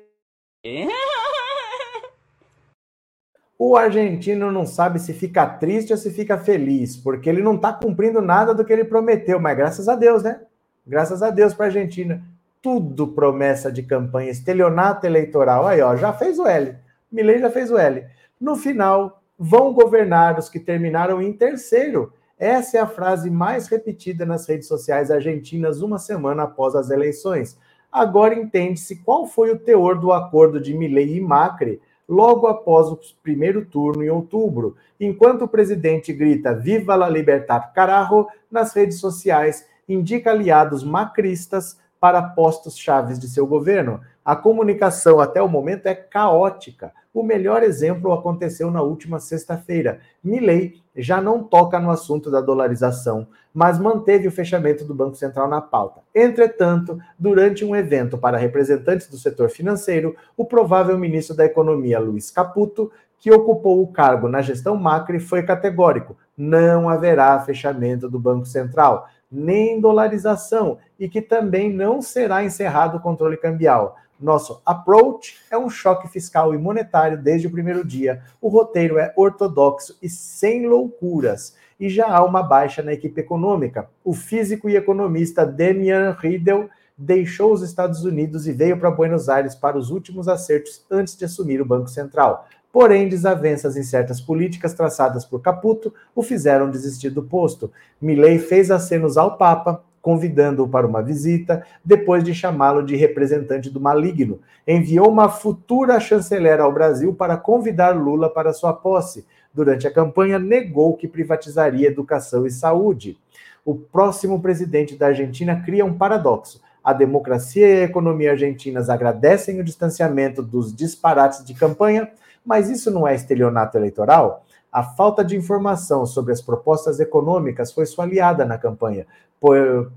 [3.58, 7.72] O argentino não sabe se fica triste ou se fica feliz, porque ele não está
[7.72, 10.42] cumprindo nada do que ele prometeu, mas graças a Deus, né?
[10.86, 12.22] Graças a Deus para a Argentina.
[12.60, 15.66] Tudo promessa de campanha, estelionato eleitoral.
[15.66, 16.76] Aí, ó, já fez o L.
[17.10, 18.04] Milei já fez o L.
[18.38, 22.12] No final, vão governar os que terminaram em terceiro.
[22.38, 27.58] Essa é a frase mais repetida nas redes sociais argentinas uma semana após as eleições.
[27.90, 32.98] Agora entende-se qual foi o teor do acordo de Milei e Macri logo após o
[33.22, 39.66] primeiro turno em outubro, enquanto o presidente grita Viva la libertad carajo nas redes sociais,
[39.88, 44.00] indica aliados macristas para postos chaves de seu governo.
[44.24, 46.92] A comunicação até o momento é caótica.
[47.14, 50.00] O melhor exemplo aconteceu na última sexta-feira.
[50.22, 55.48] Milley já não toca no assunto da dolarização, mas manteve o fechamento do Banco Central
[55.48, 56.02] na pauta.
[56.14, 62.30] Entretanto, durante um evento para representantes do setor financeiro, o provável ministro da Economia, Luiz
[62.30, 68.44] Caputo, que ocupou o cargo na gestão Macri, foi categórico: não haverá fechamento do Banco
[68.44, 73.96] Central, nem dolarização, e que também não será encerrado o controle cambial.
[74.18, 78.22] Nosso approach é um choque fiscal e monetário desde o primeiro dia.
[78.40, 81.54] O roteiro é ortodoxo e sem loucuras.
[81.78, 83.90] E já há uma baixa na equipe econômica.
[84.02, 89.54] O físico e economista Demian Riedel deixou os Estados Unidos e veio para Buenos Aires
[89.54, 92.48] para os últimos acertos antes de assumir o Banco Central.
[92.72, 97.70] Porém, desavenças em certas políticas traçadas por Caputo o fizeram desistir do posto.
[98.00, 103.80] Milley fez acenos ao Papa, convidando-o para uma visita, depois de chamá-lo de representante do
[103.80, 104.38] maligno.
[104.64, 109.26] Enviou uma futura chanceler ao Brasil para convidar Lula para sua posse.
[109.52, 113.18] Durante a campanha, negou que privatizaria educação e saúde.
[113.64, 116.62] O próximo presidente da Argentina cria um paradoxo.
[116.84, 122.08] A democracia e a economia argentinas agradecem o distanciamento dos disparates de campanha,
[122.44, 124.45] mas isso não é estelionato eleitoral?
[124.76, 129.06] A falta de informação sobre as propostas econômicas foi sua aliada na campanha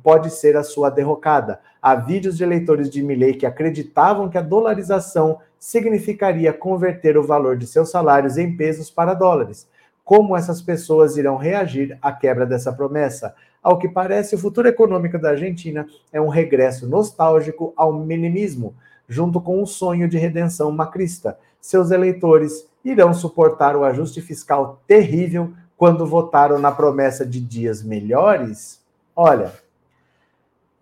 [0.01, 1.59] pode ser a sua derrocada.
[1.81, 7.57] Há vídeos de eleitores de Milley que acreditavam que a dolarização significaria converter o valor
[7.57, 9.67] de seus salários em pesos para dólares.
[10.05, 13.35] Como essas pessoas irão reagir à quebra dessa promessa?
[13.61, 18.73] Ao que parece, o futuro econômico da Argentina é um regresso nostálgico ao minimismo,
[19.09, 21.37] junto com um sonho de redenção macrista.
[21.59, 28.81] Seus eleitores irão suportar o ajuste fiscal terrível quando votaram na promessa de dias melhores?
[29.15, 29.53] Olha,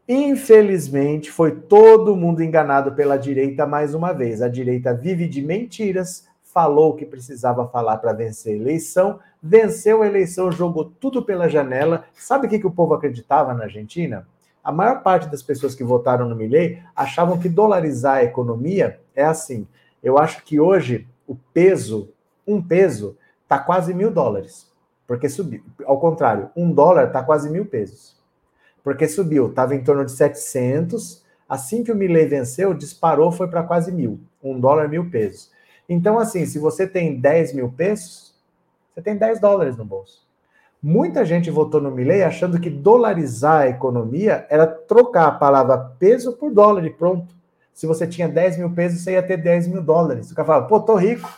[0.07, 4.41] infelizmente foi todo mundo enganado pela direita mais uma vez.
[4.41, 10.07] A direita vive de mentiras, falou que precisava falar para vencer a eleição, venceu a
[10.07, 12.05] eleição, jogou tudo pela janela.
[12.15, 14.27] Sabe o que, que o povo acreditava na Argentina?
[14.63, 19.23] A maior parte das pessoas que votaram no Milley achavam que dolarizar a economia é
[19.23, 19.67] assim.
[20.03, 22.13] Eu acho que hoje o peso,
[22.47, 24.71] um peso, está quase mil dólares.
[25.05, 25.61] Porque subiu.
[25.85, 28.17] Ao contrário, um dólar está quase mil pesos.
[28.83, 31.23] Porque subiu, estava em torno de 700.
[31.47, 34.19] Assim que o Milley venceu, disparou, foi para quase mil.
[34.43, 35.51] Um dólar, mil pesos.
[35.87, 38.35] Então, assim, se você tem 10 mil pesos,
[38.93, 40.27] você tem 10 dólares no bolso.
[40.83, 46.33] Muita gente votou no Milley achando que dolarizar a economia era trocar a palavra peso
[46.33, 47.33] por dólar e pronto.
[47.77, 50.31] Se você tinha 10 mil pesos, você ia ter 10 mil dólares.
[50.31, 51.29] O cara fala, pô, tô rico.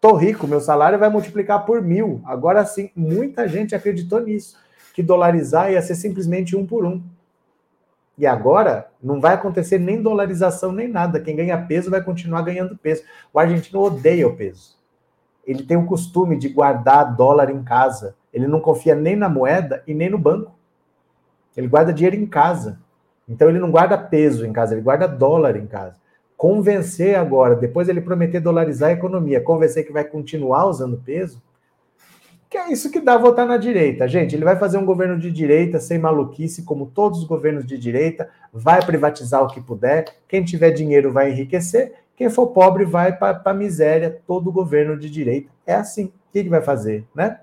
[0.00, 2.22] Tô rico, meu salário vai multiplicar por mil.
[2.24, 4.56] Agora sim, muita gente acreditou nisso.
[4.94, 7.02] Que dolarizar ia ser simplesmente um por um.
[8.16, 11.20] E agora não vai acontecer nem dolarização nem nada.
[11.20, 13.02] Quem ganha peso vai continuar ganhando peso.
[13.30, 14.78] O argentino odeia o peso.
[15.46, 18.16] Ele tem o costume de guardar dólar em casa.
[18.32, 20.54] Ele não confia nem na moeda e nem no banco.
[21.54, 22.82] Ele guarda dinheiro em casa.
[23.28, 25.96] Então ele não guarda peso em casa, ele guarda dólar em casa.
[26.36, 31.42] Convencer agora, depois ele prometer dolarizar a economia, convencer que vai continuar usando peso,
[32.50, 34.06] que é isso que dá votar na direita.
[34.06, 37.76] Gente, ele vai fazer um governo de direita sem maluquice, como todos os governos de
[37.76, 43.16] direita, vai privatizar o que puder, quem tiver dinheiro vai enriquecer, quem for pobre vai
[43.16, 45.50] para a miséria, todo governo de direita.
[45.66, 46.04] É assim.
[46.04, 47.40] O que, que vai fazer, né?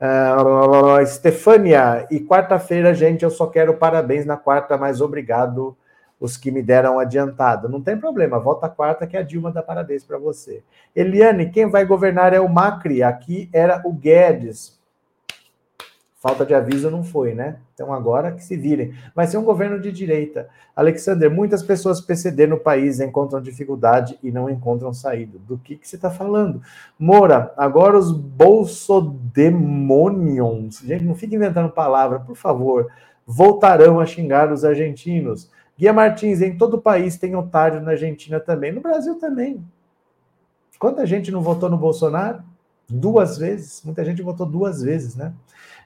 [0.00, 5.76] Uh, Stefânia, e quarta-feira, gente, eu só quero parabéns na quarta, mas obrigado
[6.20, 7.68] os que me deram adiantado.
[7.68, 10.62] Não tem problema, volta quarta que a Dilma dá parabéns para você.
[10.94, 14.77] Eliane, quem vai governar é o Macri, aqui era o Guedes.
[16.20, 17.58] Falta de aviso não foi, né?
[17.72, 18.92] Então agora que se virem.
[19.14, 20.48] Vai ser um governo de direita.
[20.74, 25.38] Alexander, muitas pessoas PCD no país encontram dificuldade e não encontram saída.
[25.46, 26.60] Do que, que você está falando?
[26.98, 32.90] Moura, agora os bolsodemonions, gente, não fique inventando palavra, por favor,
[33.24, 35.48] voltarão a xingar os argentinos.
[35.78, 39.64] Guia Martins, em todo o país tem otário na Argentina também, no Brasil também.
[40.80, 42.42] Quanta gente não votou no Bolsonaro?
[42.88, 43.84] Duas vezes.
[43.84, 45.32] Muita gente votou duas vezes, né?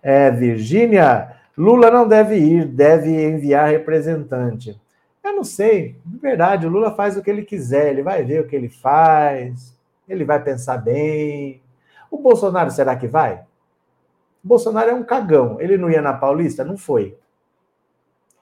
[0.03, 4.81] É, Virgínia, Lula não deve ir, deve enviar representante.
[5.23, 8.41] Eu não sei, de verdade, o Lula faz o que ele quiser, ele vai ver
[8.41, 9.79] o que ele faz,
[10.09, 11.63] ele vai pensar bem.
[12.11, 13.45] O Bolsonaro, será que vai?
[14.45, 16.65] O Bolsonaro é um cagão, ele não ia na Paulista?
[16.65, 17.17] Não foi.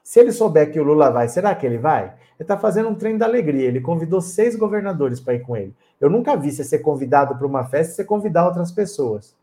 [0.03, 2.05] Se ele souber que o Lula vai, será que ele vai?
[2.05, 3.67] Ele está fazendo um trem da alegria.
[3.67, 5.75] Ele convidou seis governadores para ir com ele.
[5.99, 9.35] Eu nunca vi você ser convidado para uma festa e você convidar outras pessoas.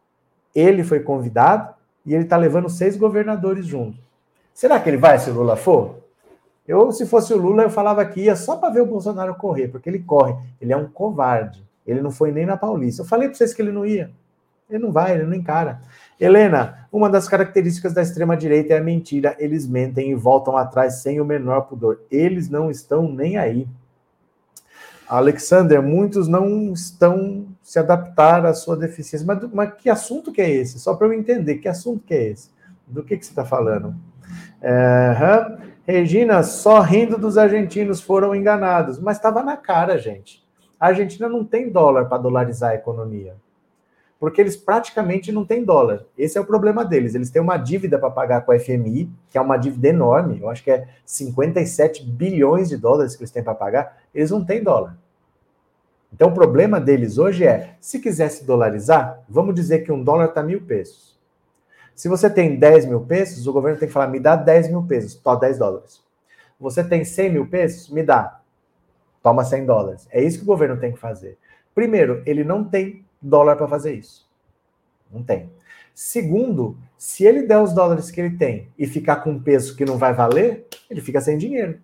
[0.54, 1.72] Ele foi convidado
[2.04, 3.98] e ele está levando seis governadores junto.
[4.54, 5.96] Será que ele vai se o Lula for?
[6.66, 9.68] Eu, se fosse o Lula, eu falava que ia só para ver o Bolsonaro correr,
[9.68, 10.34] porque ele corre.
[10.60, 11.64] Ele é um covarde.
[11.86, 13.00] Ele não foi nem na Paulista.
[13.00, 14.10] Eu falei para vocês que ele não ia.
[14.68, 15.80] Ele não vai, ele não encara.
[16.20, 19.34] Helena, uma das características da extrema-direita é a mentira.
[19.38, 22.00] Eles mentem e voltam atrás sem o menor pudor.
[22.10, 23.66] Eles não estão nem aí.
[25.08, 29.26] Alexander, muitos não estão se adaptar à sua deficiência.
[29.26, 30.78] Mas, mas que assunto que é esse?
[30.78, 32.50] Só para eu entender, que assunto que é esse?
[32.86, 33.94] Do que, que você está falando?
[34.62, 35.14] É,
[35.86, 38.98] Regina, só rindo dos argentinos foram enganados.
[38.98, 40.42] Mas estava na cara, gente.
[40.80, 43.36] A Argentina não tem dólar para dolarizar a economia
[44.20, 46.04] porque eles praticamente não têm dólar.
[46.16, 47.14] Esse é o problema deles.
[47.14, 50.50] Eles têm uma dívida para pagar com a FMI, que é uma dívida enorme, eu
[50.50, 54.60] acho que é 57 bilhões de dólares que eles têm para pagar, eles não têm
[54.60, 54.98] dólar.
[56.12, 60.42] Então o problema deles hoje é, se quisesse dolarizar, vamos dizer que um dólar está
[60.42, 61.18] mil pesos.
[61.94, 64.84] Se você tem 10 mil pesos, o governo tem que falar, me dá 10 mil
[64.84, 66.00] pesos, toma 10 dólares.
[66.58, 68.40] Você tem 100 mil pesos, me dá,
[69.22, 70.08] toma 100 dólares.
[70.10, 71.36] É isso que o governo tem que fazer.
[71.74, 74.28] Primeiro, ele não tem dólar para fazer isso.
[75.12, 75.50] Não tem.
[75.94, 79.84] Segundo, se ele der os dólares que ele tem e ficar com um peso que
[79.84, 81.80] não vai valer, ele fica sem dinheiro.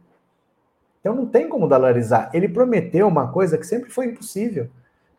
[1.04, 2.30] Então não tem como dolarizar.
[2.32, 4.70] Ele prometeu uma coisa que sempre foi impossível.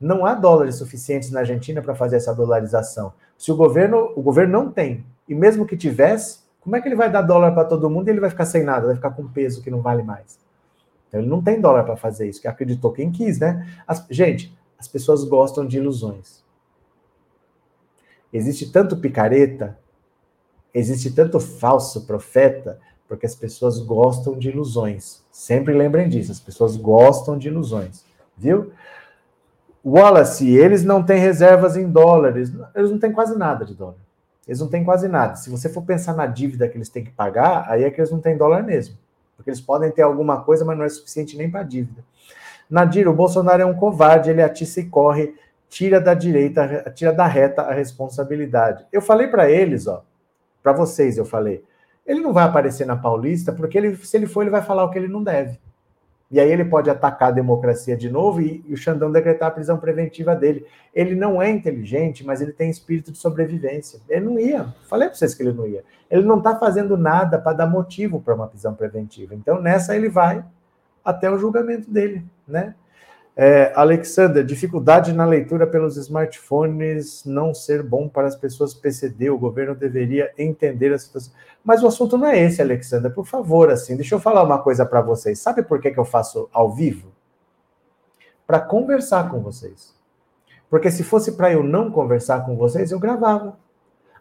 [0.01, 3.13] Não há dólares suficientes na Argentina para fazer essa dolarização.
[3.37, 6.95] Se o governo, o governo não tem, e mesmo que tivesse, como é que ele
[6.95, 9.27] vai dar dólar para todo mundo e ele vai ficar sem nada, vai ficar com
[9.27, 10.39] peso que não vale mais?
[11.07, 13.71] Então ele não tem dólar para fazer isso, que acreditou quem quis, né?
[13.87, 16.43] As, gente, as pessoas gostam de ilusões.
[18.33, 19.77] Existe tanto picareta,
[20.73, 25.23] existe tanto falso profeta porque as pessoas gostam de ilusões.
[25.31, 28.03] Sempre lembrem disso, as pessoas gostam de ilusões,
[28.37, 28.71] viu?
[29.85, 33.97] Wallace, eles não têm reservas em dólares, eles não têm quase nada de dólar.
[34.47, 35.35] Eles não têm quase nada.
[35.35, 38.11] Se você for pensar na dívida que eles têm que pagar, aí é que eles
[38.11, 38.97] não têm dólar mesmo.
[39.35, 42.03] Porque eles podem ter alguma coisa, mas não é suficiente nem para dívida.
[42.69, 45.35] Nadir, o Bolsonaro é um covarde, ele atiça e corre,
[45.69, 48.85] tira da direita, tira da reta a responsabilidade.
[48.91, 50.03] Eu falei para eles, ó,
[50.63, 51.63] para vocês eu falei,
[52.05, 54.91] ele não vai aparecer na Paulista, porque ele, se ele for, ele vai falar o
[54.91, 55.59] que ele não deve.
[56.31, 59.51] E aí ele pode atacar a democracia de novo e, e, o Xandão decretar a
[59.51, 60.65] prisão preventiva dele.
[60.93, 63.99] Ele não é inteligente, mas ele tem espírito de sobrevivência.
[64.09, 64.73] Ele não ia.
[64.89, 65.83] Falei para vocês que ele não ia.
[66.09, 69.35] Ele não está fazendo nada para dar motivo para uma prisão preventiva.
[69.35, 70.43] Então, nessa ele vai
[71.03, 72.73] até o julgamento dele, né?
[73.37, 79.29] É, Alexander, dificuldade na leitura pelos smartphones não ser bom para as pessoas PCD.
[79.29, 81.33] O governo deveria entender a situação.
[81.63, 83.13] Mas o assunto não é esse, Alexander.
[83.13, 85.39] Por favor, assim, deixa eu falar uma coisa para vocês.
[85.39, 87.11] Sabe por que, que eu faço ao vivo?
[88.47, 89.93] Para conversar com vocês.
[90.69, 93.57] Porque se fosse para eu não conversar com vocês, eu gravava.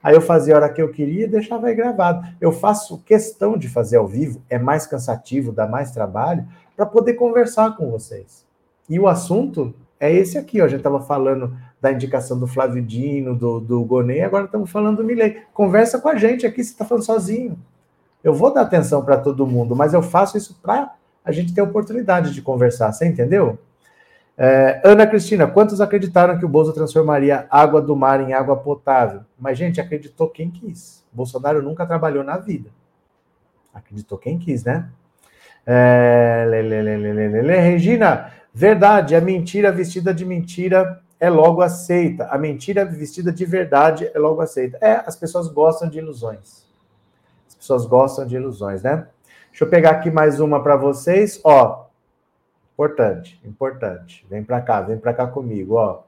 [0.03, 2.27] Aí eu fazia a hora que eu queria e deixava aí gravado.
[2.41, 6.47] Eu faço questão de fazer ao vivo, é mais cansativo, dá mais trabalho,
[6.77, 8.45] para poder conversar com vocês.
[8.89, 10.65] E o assunto é esse aqui, ó.
[10.65, 14.99] A gente estava falando da indicação do Flávio Dino, do, do Gonei, agora estamos falando
[14.99, 15.43] do Milei.
[15.53, 17.59] Conversa com a gente aqui, você está falando sozinho.
[18.23, 21.61] Eu vou dar atenção para todo mundo, mas eu faço isso para a gente ter
[21.61, 23.59] oportunidade de conversar, você entendeu?
[24.37, 29.21] É, Ana Cristina, quantos acreditaram que o Bolso transformaria água do mar em água potável?
[29.39, 31.05] Mas, gente, acreditou quem quis.
[31.13, 32.71] Bolsonaro nunca trabalhou na vida.
[33.73, 34.89] Acreditou quem quis, né?
[35.67, 42.27] É, lê, lê, lê, Regina, Verdade, a mentira vestida de mentira é logo aceita.
[42.27, 44.79] A mentira vestida de verdade é logo aceita.
[44.81, 46.65] É, as pessoas gostam de ilusões.
[47.49, 49.09] As pessoas gostam de ilusões, né?
[49.51, 51.41] Deixa eu pegar aqui mais uma para vocês.
[51.43, 51.87] Ó,
[52.75, 54.25] importante, importante.
[54.31, 56.03] Vem para cá, vem para cá comigo, ó.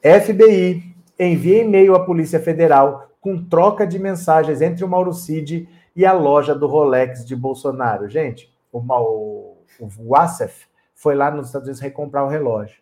[0.00, 6.06] FBI envia e-mail à Polícia Federal com troca de mensagens entre o Mauro Cid e
[6.06, 8.08] a loja do Rolex de Bolsonaro.
[8.08, 10.68] Gente, o, o, o Wassef
[10.98, 12.80] foi lá nos Estados Unidos recomprar o relógio.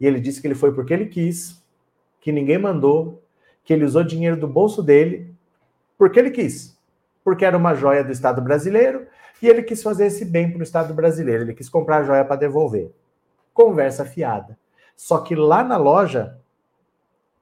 [0.00, 1.62] E ele disse que ele foi porque ele quis,
[2.20, 3.22] que ninguém mandou,
[3.62, 5.32] que ele usou dinheiro do bolso dele,
[5.96, 6.76] porque ele quis.
[7.22, 9.06] Porque era uma joia do Estado brasileiro
[9.40, 11.44] e ele quis fazer esse bem para o Estado brasileiro.
[11.44, 12.90] Ele quis comprar a joia para devolver.
[13.54, 14.58] Conversa fiada.
[14.96, 16.36] Só que lá na loja,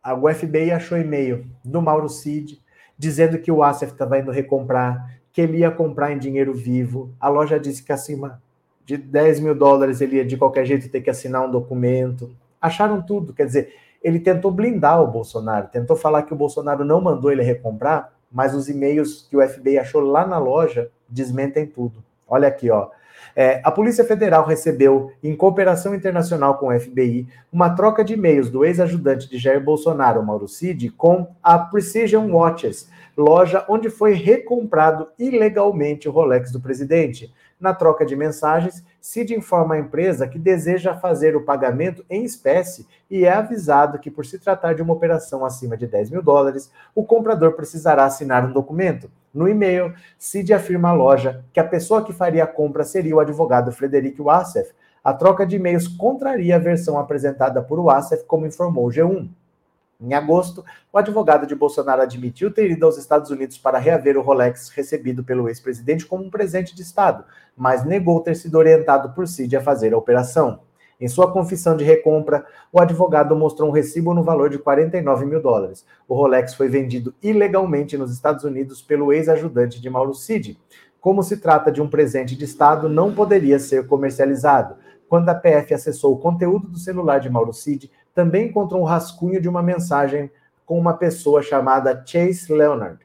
[0.03, 2.63] a FBI achou e-mail do Mauro Cid
[2.99, 7.15] dizendo que o Asif estava indo recomprar, que ele ia comprar em dinheiro vivo.
[7.19, 8.43] A loja disse que acima
[8.91, 12.29] de 10 mil dólares ele ia de qualquer jeito ter que assinar um documento.
[12.61, 13.73] Acharam tudo, quer dizer,
[14.03, 18.53] ele tentou blindar o Bolsonaro, tentou falar que o Bolsonaro não mandou ele recomprar, mas
[18.53, 22.03] os e-mails que o FBI achou lá na loja desmentem tudo.
[22.27, 22.89] Olha aqui, ó.
[23.37, 28.51] É, a Polícia Federal recebeu, em cooperação internacional com o FBI, uma troca de e-mails
[28.51, 35.07] do ex-ajudante de Jair Bolsonaro, Mauro Cid, com a Precision Watches, loja onde foi recomprado
[35.17, 37.33] ilegalmente o Rolex do presidente.
[37.61, 42.87] Na troca de mensagens, Cid informa a empresa que deseja fazer o pagamento em espécie
[43.11, 46.73] e é avisado que, por se tratar de uma operação acima de 10 mil dólares,
[46.95, 49.11] o comprador precisará assinar um documento.
[49.33, 53.21] No e-mail, Cid afirma à loja que a pessoa que faria a compra seria o
[53.21, 54.73] advogado Frederic Wassef.
[55.05, 59.29] A troca de e-mails contraria a versão apresentada por Wassef, como informou o G1.
[60.01, 64.23] Em agosto, o advogado de Bolsonaro admitiu ter ido aos Estados Unidos para reaver o
[64.23, 67.23] Rolex recebido pelo ex-presidente como um presente de Estado,
[67.55, 70.61] mas negou ter sido orientado por Cid a fazer a operação.
[70.99, 75.41] Em sua confissão de recompra, o advogado mostrou um recibo no valor de 49 mil
[75.41, 75.85] dólares.
[76.09, 80.59] O Rolex foi vendido ilegalmente nos Estados Unidos pelo ex-ajudante de Mauro Cid.
[80.99, 84.77] Como se trata de um presente de Estado, não poderia ser comercializado.
[85.09, 87.91] Quando a PF acessou o conteúdo do celular de Mauro Cid,
[88.21, 90.31] também encontrou um rascunho de uma mensagem
[90.67, 92.99] com uma pessoa chamada Chase Leonard,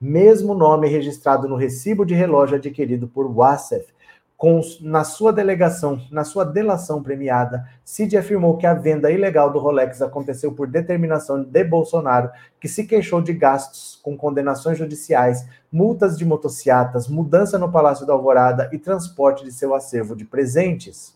[0.00, 3.94] mesmo nome registrado no recibo de relógio adquirido por Wassef.
[4.34, 9.58] Com, na sua delegação, na sua delação premiada, Cid afirmou que a venda ilegal do
[9.58, 16.16] Rolex aconteceu por determinação de Bolsonaro, que se queixou de gastos com condenações judiciais, multas
[16.16, 21.14] de motocicletas, mudança no Palácio da Alvorada e transporte de seu acervo de presentes.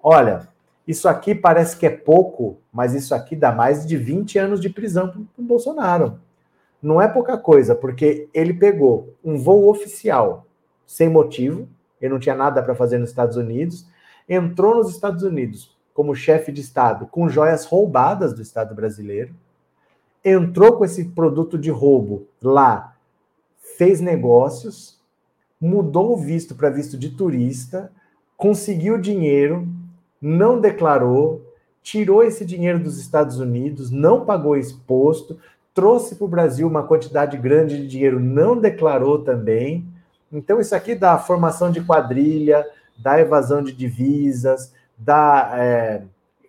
[0.00, 0.48] Olha,
[0.88, 4.70] isso aqui parece que é pouco, mas isso aqui dá mais de 20 anos de
[4.70, 6.18] prisão para o Bolsonaro.
[6.82, 10.46] Não é pouca coisa, porque ele pegou um voo oficial
[10.86, 11.68] sem motivo,
[12.00, 13.86] ele não tinha nada para fazer nos Estados Unidos,
[14.26, 19.34] entrou nos Estados Unidos como chefe de Estado com joias roubadas do Estado brasileiro,
[20.24, 22.96] entrou com esse produto de roubo lá
[23.76, 24.98] fez negócios,
[25.60, 27.92] mudou o visto para visto de turista,
[28.36, 29.68] conseguiu dinheiro,
[30.20, 31.42] não declarou,
[31.82, 35.38] tirou esse dinheiro dos Estados Unidos, não pagou exposto,
[35.74, 39.86] trouxe para o Brasil uma quantidade grande de dinheiro, não declarou também.
[40.30, 42.66] Então, isso aqui dá formação de quadrilha,
[42.98, 46.02] dá evasão de divisas, dá é,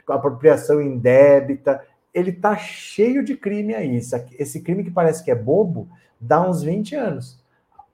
[0.08, 1.82] apropriação indébita.
[2.14, 4.02] Ele está cheio de crime aí.
[4.38, 5.88] Esse crime que parece que é bobo,
[6.20, 7.40] dá uns 20 anos.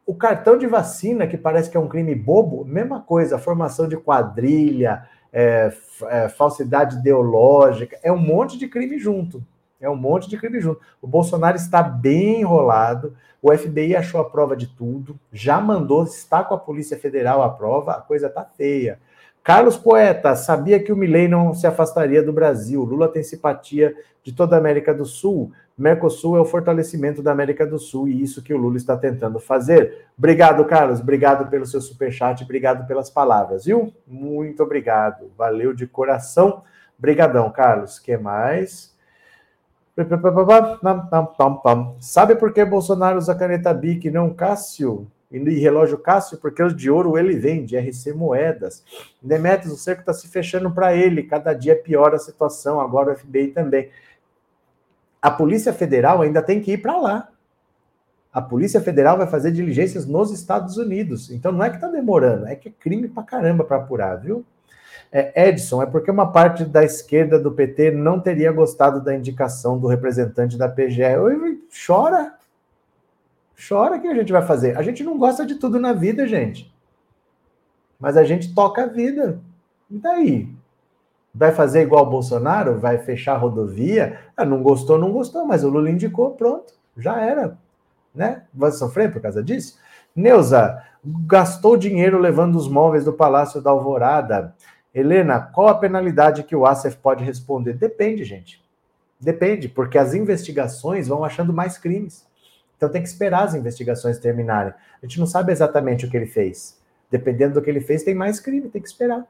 [0.05, 3.97] O cartão de vacina, que parece que é um crime bobo, mesma coisa, formação de
[3.97, 5.05] quadrilha,
[5.38, 5.69] é,
[6.07, 9.43] é, falsidade ideológica, é um monte de crime junto.
[9.81, 10.79] É um monte de crime junto.
[11.01, 13.17] O Bolsonaro está bem enrolado.
[13.41, 17.49] O FBI achou a prova de tudo, já mandou, está com a Polícia Federal a
[17.49, 18.97] prova, a coisa tá feia.
[19.45, 22.83] Carlos Poeta, sabia que o Milley não se afastaria do Brasil.
[22.83, 25.51] Lula tem simpatia de toda a América do Sul.
[25.77, 29.39] Mercosul é o fortalecimento da América do Sul e isso que o Lula está tentando
[29.39, 30.07] fazer.
[30.17, 30.99] Obrigado, Carlos.
[30.99, 33.93] Obrigado pelo seu superchat, obrigado pelas palavras, viu?
[34.07, 35.31] Muito obrigado.
[35.37, 36.63] Valeu de coração.
[36.97, 37.99] Obrigadão, Carlos.
[37.99, 38.95] que mais?
[41.99, 45.05] Sabe por que Bolsonaro usa caneta BIC e não Cássio?
[45.36, 46.38] E relógio Cássio?
[46.38, 48.83] Porque os de ouro ele vende, RC Moedas.
[49.21, 51.23] Demetrios, o cerco está se fechando para ele.
[51.23, 52.79] Cada dia piora a situação.
[52.79, 53.89] Agora o FBI também.
[55.21, 57.29] A Polícia Federal ainda tem que ir para lá.
[58.31, 61.31] A Polícia Federal vai fazer diligências nos Estados Unidos.
[61.31, 64.45] Então não é que está demorando, é que é crime para caramba para apurar, viu?
[65.11, 69.79] É, Edson, é porque uma parte da esquerda do PT não teria gostado da indicação
[69.79, 71.21] do representante da PGR.
[71.21, 72.33] Oi, chora.
[73.56, 74.78] Chora que a gente vai fazer.
[74.78, 76.74] A gente não gosta de tudo na vida, gente.
[77.99, 79.39] Mas a gente toca a vida.
[79.89, 80.49] E daí?
[81.34, 82.80] Vai fazer igual o Bolsonaro?
[82.80, 84.20] Vai fechar a rodovia?
[84.36, 86.74] Ah, não gostou, não gostou, mas o Lula indicou, pronto.
[86.97, 87.58] Já era.
[88.14, 88.43] Né?
[88.53, 89.78] Vai sofrer por causa disso?
[90.16, 94.56] Neuza, gastou dinheiro levando os móveis do Palácio da Alvorada.
[94.93, 97.74] Helena, qual a penalidade que o ASEF pode responder?
[97.74, 98.64] Depende, gente.
[99.20, 102.26] Depende, porque as investigações vão achando mais crimes.
[102.78, 104.73] Então tem que esperar as investigações terminarem.
[105.01, 106.80] A gente não sabe exatamente o que ele fez.
[107.09, 109.26] Dependendo do que ele fez, tem mais crime, tem que esperar.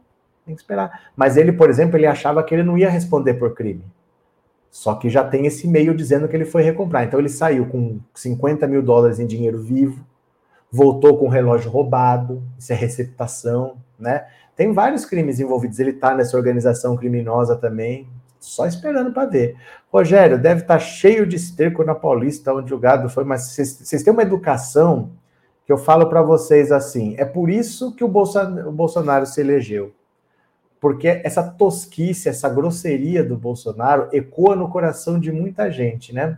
[0.46, 1.12] Tem que esperar.
[1.16, 3.84] Mas ele, por exemplo, ele achava que ele não ia responder por crime.
[4.72, 7.06] Só que já tem esse e-mail dizendo que ele foi recomprar.
[7.06, 10.06] Então ele saiu com 50 mil dólares em dinheiro vivo,
[10.72, 14.28] voltou com o relógio roubado, isso é receptação, né?
[14.56, 15.80] Tem vários crimes envolvidos.
[15.80, 18.08] Ele está nessa organização criminosa também,
[18.46, 19.56] só esperando para ver.
[19.91, 24.04] Rogério, deve estar tá cheio de esterco na Paulista, onde o gado foi, mas vocês,
[24.04, 25.12] têm uma educação
[25.66, 29.41] que eu falo para vocês assim: é por isso que o Bolsonaro, o Bolsonaro se
[29.41, 29.93] elegeu.
[30.80, 36.38] Porque essa tosquice, essa grosseria do Bolsonaro ecoa no coração de muita gente, né?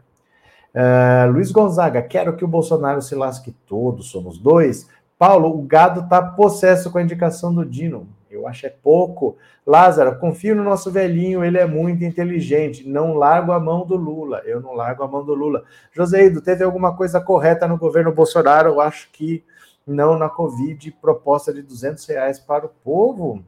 [0.73, 4.87] Uh, Luiz Gonzaga, quero que o Bolsonaro se lasque todo, somos dois.
[5.17, 8.07] Paulo, o gado está possesso com a indicação do Dino.
[8.37, 9.37] Eu acho é pouco.
[9.65, 12.87] Lázaro, confio no nosso velhinho, ele é muito inteligente.
[12.87, 14.41] Não largo a mão do Lula.
[14.45, 15.63] Eu não largo a mão do Lula.
[15.91, 18.69] Joséido, teve alguma coisa correta no governo Bolsonaro?
[18.69, 19.43] Eu acho que
[19.85, 20.91] não na Covid.
[21.01, 23.43] Proposta de 200 reais para o povo.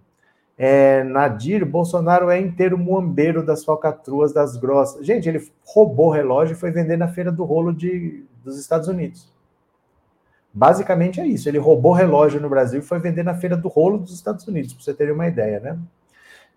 [0.58, 5.06] É, Nadir, Bolsonaro é inteiro muambeiro das falcatruas das grossas.
[5.06, 8.90] Gente, ele roubou o relógio e foi vender na feira do rolo de, dos Estados
[8.90, 9.32] Unidos.
[10.54, 11.48] Basicamente é isso.
[11.48, 14.74] Ele roubou relógio no Brasil e foi vender na feira do rolo dos Estados Unidos,
[14.74, 15.78] para você ter uma ideia, né?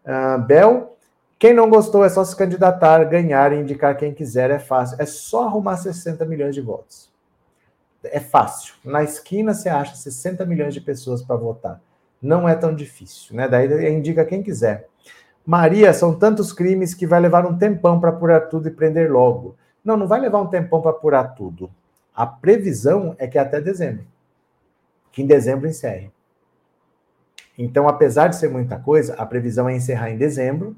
[0.05, 0.97] Uh, Bel,
[1.39, 4.97] quem não gostou é só se candidatar, ganhar e indicar quem quiser, é fácil.
[5.01, 7.11] É só arrumar 60 milhões de votos.
[8.05, 8.75] É fácil.
[8.85, 11.81] Na esquina você acha 60 milhões de pessoas para votar.
[12.21, 13.49] Não é tão difícil, né?
[13.49, 14.89] Daí indica quem quiser.
[15.45, 19.57] Maria, são tantos crimes que vai levar um tempão para apurar tudo e prender logo.
[19.85, 21.69] Não, não vai levar um tempão para apurar tudo.
[22.15, 24.05] A previsão é que é até dezembro.
[25.11, 26.11] Que em dezembro encerre.
[27.59, 30.77] Então, apesar de ser muita coisa, a previsão é encerrar em dezembro.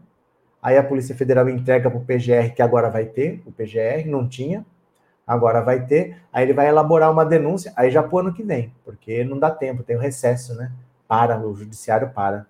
[0.62, 4.26] Aí a Polícia Federal entrega para o PGR, que agora vai ter, o PGR não
[4.26, 4.64] tinha,
[5.26, 6.16] agora vai ter.
[6.32, 9.38] Aí ele vai elaborar uma denúncia, aí já para o ano que vem, porque não
[9.38, 10.72] dá tempo, tem o um recesso, né?
[11.06, 12.46] Para, o judiciário para.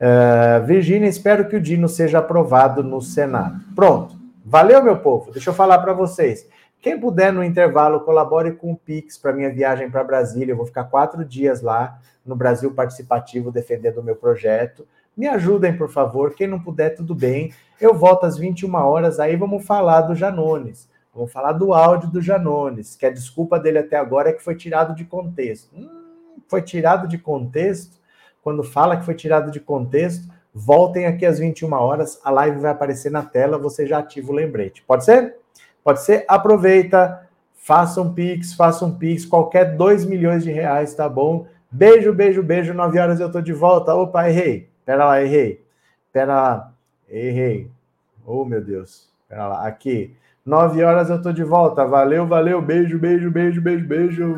[0.00, 3.60] Uh, Virgínia, espero que o Dino seja aprovado no Senado.
[3.74, 4.16] Pronto.
[4.44, 5.30] Valeu, meu povo.
[5.30, 6.48] Deixa eu falar para vocês.
[6.82, 10.50] Quem puder no intervalo, colabore com o Pix para minha viagem para Brasília.
[10.50, 14.84] Eu vou ficar quatro dias lá no Brasil Participativo defendendo o meu projeto.
[15.16, 16.34] Me ajudem, por favor.
[16.34, 17.54] Quem não puder, tudo bem.
[17.80, 20.88] Eu volto às 21 horas, aí vamos falar do Janones.
[21.14, 24.56] Vamos falar do áudio do Janones, que a desculpa dele até agora é que foi
[24.56, 25.72] tirado de contexto.
[25.76, 27.96] Hum, foi tirado de contexto?
[28.42, 32.72] Quando fala que foi tirado de contexto, voltem aqui às 21 horas, a live vai
[32.72, 34.82] aparecer na tela, você já ativa o lembrete.
[34.82, 35.41] Pode ser?
[35.84, 36.24] Pode ser?
[36.28, 37.22] Aproveita,
[37.64, 41.46] Façam Pix, façam Pix, qualquer 2 milhões de reais, tá bom?
[41.70, 42.74] Beijo, beijo, beijo.
[42.74, 43.94] 9 horas eu tô de volta.
[43.94, 44.68] Opa, errei.
[44.84, 45.64] Pera lá, errei.
[46.12, 46.72] Pera lá.
[47.08, 47.70] Errei.
[48.26, 49.08] Oh, meu Deus.
[49.28, 49.66] Pera lá.
[49.66, 50.12] Aqui.
[50.44, 51.86] 9 horas eu tô de volta.
[51.86, 52.60] Valeu, valeu.
[52.60, 54.36] Beijo, beijo, beijo, beijo, beijo.